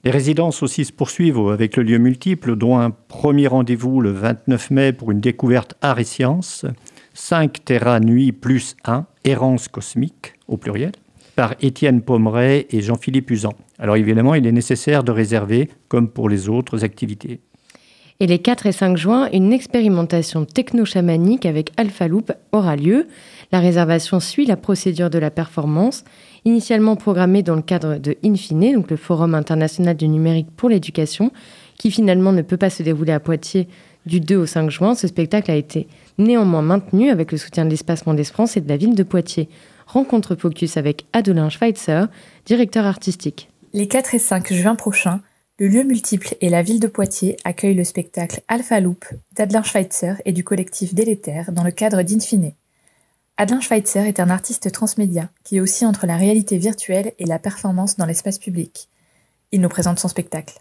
[0.04, 4.70] Les résidences aussi se poursuivent avec le lieu multiple, dont un premier rendez-vous le 29
[4.70, 6.66] mai pour une découverte art et sciences,
[7.14, 10.92] 5 Terra Nuit plus 1, Errance cosmique au pluriel,
[11.36, 13.54] par Étienne Pommeret et Jean-Philippe Usan.
[13.78, 17.40] Alors évidemment, il est nécessaire de réserver, comme pour les autres activités.
[18.18, 23.08] Et les 4 et 5 juin, une expérimentation techno-chamanique avec Alpha Loop aura lieu.
[23.52, 26.02] La réservation suit la procédure de la performance,
[26.46, 31.30] initialement programmée dans le cadre de Infine, donc le Forum international du numérique pour l'éducation,
[31.76, 33.68] qui finalement ne peut pas se dérouler à Poitiers
[34.06, 34.94] du 2 au 5 juin.
[34.94, 35.86] Ce spectacle a été
[36.16, 39.50] néanmoins maintenu avec le soutien de l'Espace Mondes France et de la ville de Poitiers.
[39.86, 42.06] Rencontre focus avec Adelin Schweitzer,
[42.46, 43.50] directeur artistique.
[43.74, 45.20] Les 4 et 5 juin prochains,
[45.58, 50.20] le lieu multiple et la ville de Poitiers accueillent le spectacle Alpha Loop d'Adelin Schweitzer
[50.26, 52.52] et du collectif Délétère dans le cadre d'Infine.
[53.38, 57.38] Adelin Schweitzer est un artiste transmédia qui est aussi entre la réalité virtuelle et la
[57.38, 58.88] performance dans l'espace public.
[59.50, 60.58] Il nous présente son spectacle.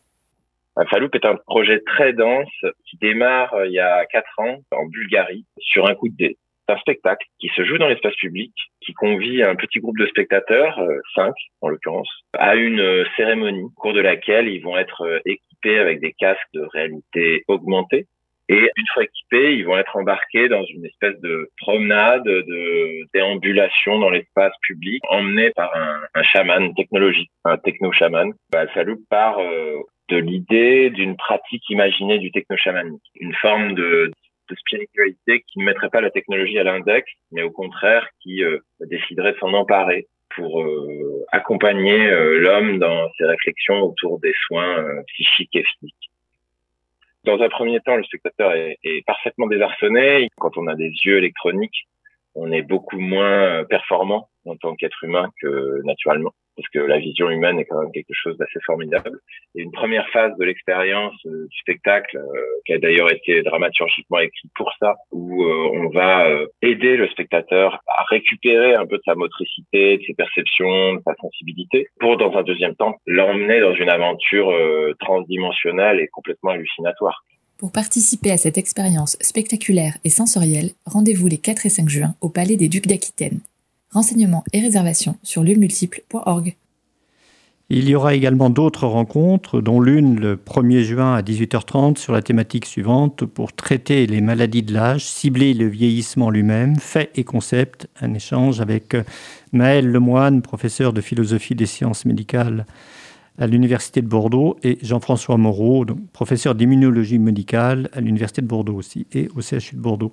[0.89, 2.47] Faloop est un projet très dense
[2.85, 6.37] qui démarre euh, il y a quatre ans en Bulgarie sur un coup de dé.
[6.67, 10.79] Un spectacle qui se joue dans l'espace public, qui convie un petit groupe de spectateurs,
[10.79, 15.21] euh, cinq en l'occurrence, à une euh, cérémonie au cours de laquelle ils vont être
[15.25, 18.07] équipés avec des casques de réalité augmentée.
[18.47, 23.97] Et une fois équipés, ils vont être embarqués dans une espèce de promenade, de déambulation
[23.97, 28.33] dans l'espace public, emmenés par un, un chaman technologique, un techno-chaman.
[28.51, 29.39] Bah, Faloop part
[30.09, 34.11] de l'idée d'une pratique imaginée du techno-chamanique, une forme de,
[34.49, 38.59] de, spiritualité qui ne mettrait pas la technologie à l'index, mais au contraire qui euh,
[38.79, 45.55] déciderait s'en emparer pour euh, accompagner euh, l'homme dans ses réflexions autour des soins psychiques
[45.55, 46.11] et physiques.
[47.23, 50.29] Dans un premier temps, le spectateur est, est parfaitement désarçonné.
[50.37, 51.87] Quand on a des yeux électroniques,
[52.35, 57.29] on est beaucoup moins performant en tant qu'être humain que naturellement parce que la vision
[57.29, 59.19] humaine est quand même quelque chose d'assez formidable.
[59.55, 64.19] Et une première phase de l'expérience euh, du spectacle, euh, qui a d'ailleurs été dramaturgiquement
[64.19, 66.27] écrit pour ça, où euh, on va
[66.61, 71.13] aider le spectateur à récupérer un peu de sa motricité, de ses perceptions, de sa
[71.15, 74.53] sensibilité, pour dans un deuxième temps l'emmener dans une aventure
[74.99, 77.23] transdimensionnelle et complètement hallucinatoire.
[77.57, 82.29] Pour participer à cette expérience spectaculaire et sensorielle, rendez-vous les 4 et 5 juin au
[82.29, 83.39] Palais des Ducs d'Aquitaine.
[83.95, 86.57] Renseignements et réservations sur lieuxmultiples.org.
[87.69, 92.21] Il y aura également d'autres rencontres, dont l'une le 1er juin à 18h30 sur la
[92.21, 97.87] thématique suivante pour traiter les maladies de l'âge, cibler le vieillissement lui-même, faits et concepts.
[98.01, 98.97] Un échange avec
[99.53, 102.65] Maël Lemoine, professeur de philosophie des sciences médicales
[103.37, 109.07] à l'Université de Bordeaux, et Jean-François Moreau, professeur d'immunologie médicale à l'Université de Bordeaux aussi,
[109.13, 110.11] et au CHU de Bordeaux.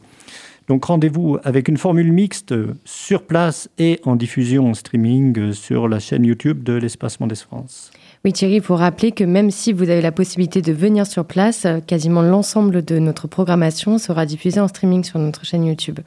[0.68, 2.54] Donc rendez-vous avec une formule mixte
[2.84, 7.90] sur place et en diffusion en streaming sur la chaîne YouTube de l'Espace Mondes France.
[8.24, 11.66] Oui Thierry, il rappeler que même si vous avez la possibilité de venir sur place,
[11.86, 15.98] quasiment l'ensemble de notre programmation sera diffusée en streaming sur notre chaîne YouTube.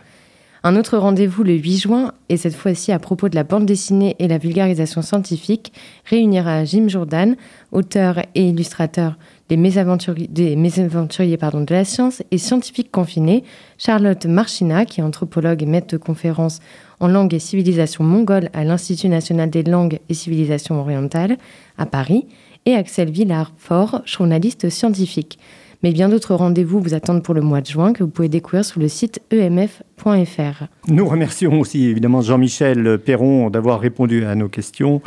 [0.67, 4.15] Un autre rendez-vous le 8 juin, et cette fois-ci à propos de la bande dessinée
[4.17, 5.71] et la vulgarisation scientifique,
[6.05, 7.35] réunira Jim Jordan,
[7.71, 9.15] auteur et illustrateur
[9.49, 13.43] des mésaventuriers, de la science et scientifiques confinés,
[13.77, 16.59] Charlotte Marchina, qui est anthropologue et maître de conférences
[16.99, 21.37] en langue et civilisation mongole à l'Institut national des langues et civilisations orientales
[21.77, 22.25] à Paris,
[22.65, 25.37] et Axel Villard-Fort, journaliste scientifique.
[25.83, 28.65] Mais bien d'autres rendez-vous vous attendent pour le mois de juin que vous pouvez découvrir
[28.65, 30.63] sur le site emf.fr.
[30.87, 35.01] Nous remercions aussi évidemment Jean-Michel Perron d'avoir répondu à nos questions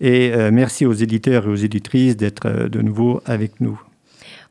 [0.00, 3.80] et euh, merci aux éditeurs et aux éditrices d'être euh, de nouveau avec nous.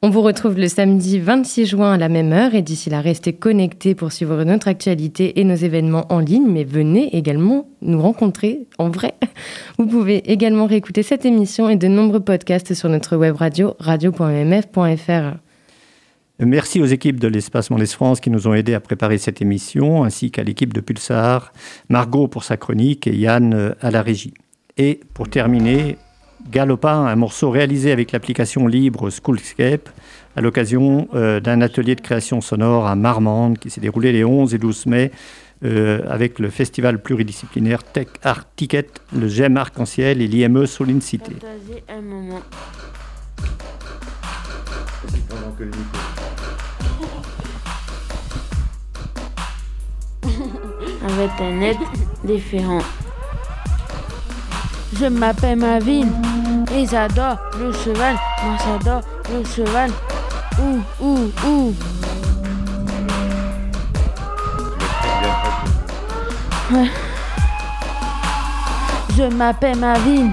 [0.06, 3.32] On vous retrouve le samedi 26 juin à la même heure et d'ici là, restez
[3.32, 8.68] connectés pour suivre notre actualité et nos événements en ligne, mais venez également nous rencontrer
[8.78, 9.14] en vrai.
[9.78, 15.38] Vous pouvez également réécouter cette émission et de nombreux podcasts sur notre web radio radio.mf.fr.
[16.40, 20.04] Merci aux équipes de l'Espace Mondes France qui nous ont aidés à préparer cette émission,
[20.04, 21.54] ainsi qu'à l'équipe de Pulsar,
[21.88, 24.34] Margot pour sa chronique et Yann euh, à la régie.
[24.78, 25.98] Et pour terminer,
[26.50, 29.90] Galopin, un morceau réalisé avec l'application libre Schoolscape
[30.36, 34.54] à l'occasion euh, d'un atelier de création sonore à Marmande qui s'est déroulé les 11
[34.54, 35.12] et 12 mai
[35.64, 41.34] euh, avec le festival pluridisciplinaire Tech Art Ticket, le GEM Arc-en-Ciel et l'IME Soline Cité.
[41.88, 42.42] un moment.
[51.04, 51.78] Avec un aide
[52.24, 52.80] différent.
[55.00, 56.12] Je m'appelle Mavine
[56.74, 58.16] et j'adore le cheval.
[58.44, 59.92] Moi j'adore le cheval.
[60.60, 61.74] Ouh, ouh, ouh.
[69.16, 70.32] Je m'appelle Mavine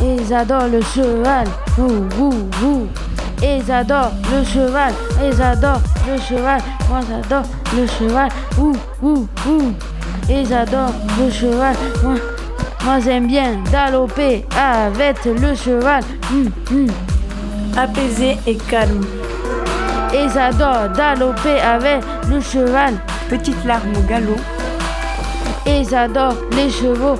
[0.00, 1.46] ils adorent le cheval.
[1.78, 2.86] Ouh, ouh, ouh.
[3.42, 4.92] Ils adorent le cheval,
[5.22, 6.60] ils adorent le cheval.
[6.88, 7.44] Moi j'adore
[7.74, 8.28] le cheval.
[8.58, 9.72] Ouh, ouh, ouh.
[10.28, 11.74] Ils adorent le cheval.
[12.02, 12.14] Moi,
[12.84, 16.02] moi j'aime bien galoper avec le cheval.
[16.30, 16.86] Hum, hum.
[17.76, 19.04] Apaisé et calme.
[20.12, 22.94] Ils adorent galoper avec le cheval.
[23.28, 24.36] Petite larme au galop.
[25.66, 27.18] Ils adorent les chevaux.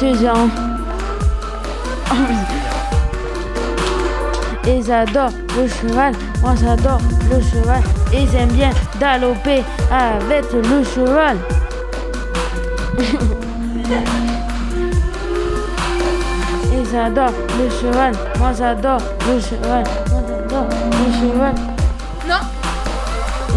[0.00, 0.48] Deux ans.
[4.66, 6.12] Ils adorent le cheval,
[6.42, 7.00] moi j'adore
[7.30, 7.82] le cheval.
[8.12, 11.36] Ils aiment bien galoper avec le cheval.
[16.72, 21.54] Ils adorent le cheval, moi j'adore le cheval, moi j'adore le cheval.
[22.28, 22.42] Non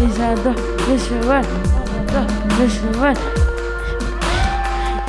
[0.00, 2.30] Ils adorent le cheval, moi j'adore
[2.60, 3.16] le cheval.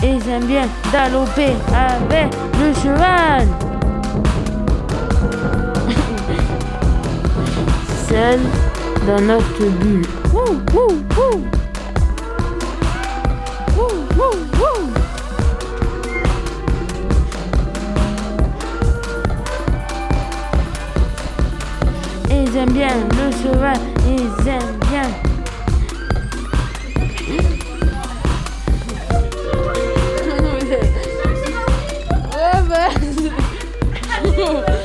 [0.01, 3.47] Ils aiment bien galoper avec le cheval.
[8.09, 8.39] Seul
[9.05, 10.07] dans notre bulle.
[10.33, 11.62] Ouh, ouh, ouh.
[22.29, 25.07] Ils aiment bien le cheval, ils aiment bien.
[32.35, 32.89] Ouais, bah.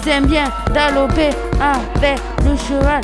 [0.00, 1.30] Ils aiment bien galoper
[1.60, 3.00] avec le cheval.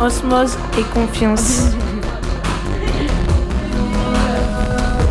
[0.02, 1.62] Osmose et confiance.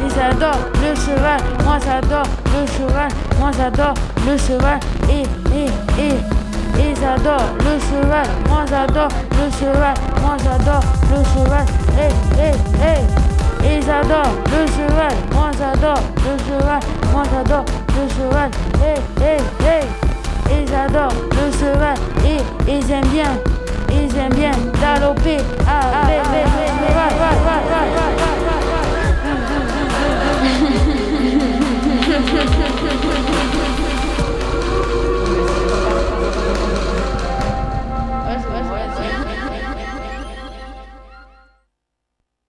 [0.06, 3.96] Ils adorent le cheval, moi j'adore le cheval, moi j'adore
[4.28, 4.80] le cheval,
[5.10, 5.24] et,
[5.56, 5.70] et,
[6.04, 6.16] et.
[6.78, 11.66] Ils adorent le cheval, moi j'adore le cheval, moi j'adore le cheval,
[11.98, 12.54] et, et,
[12.86, 13.29] et.
[13.64, 16.80] Ils adorent le cheval, moi j'adore le cheval,
[17.12, 18.52] moi j'adore le cheval.
[18.82, 19.88] Hey, hey, hey.
[20.52, 22.42] Ils adorent le cheval et
[22.72, 23.38] ils aiment bien,
[23.92, 24.52] ils aiment bien
[24.82, 25.38] galoper
[25.68, 26.42] avec le
[26.80, 28.19] cheval.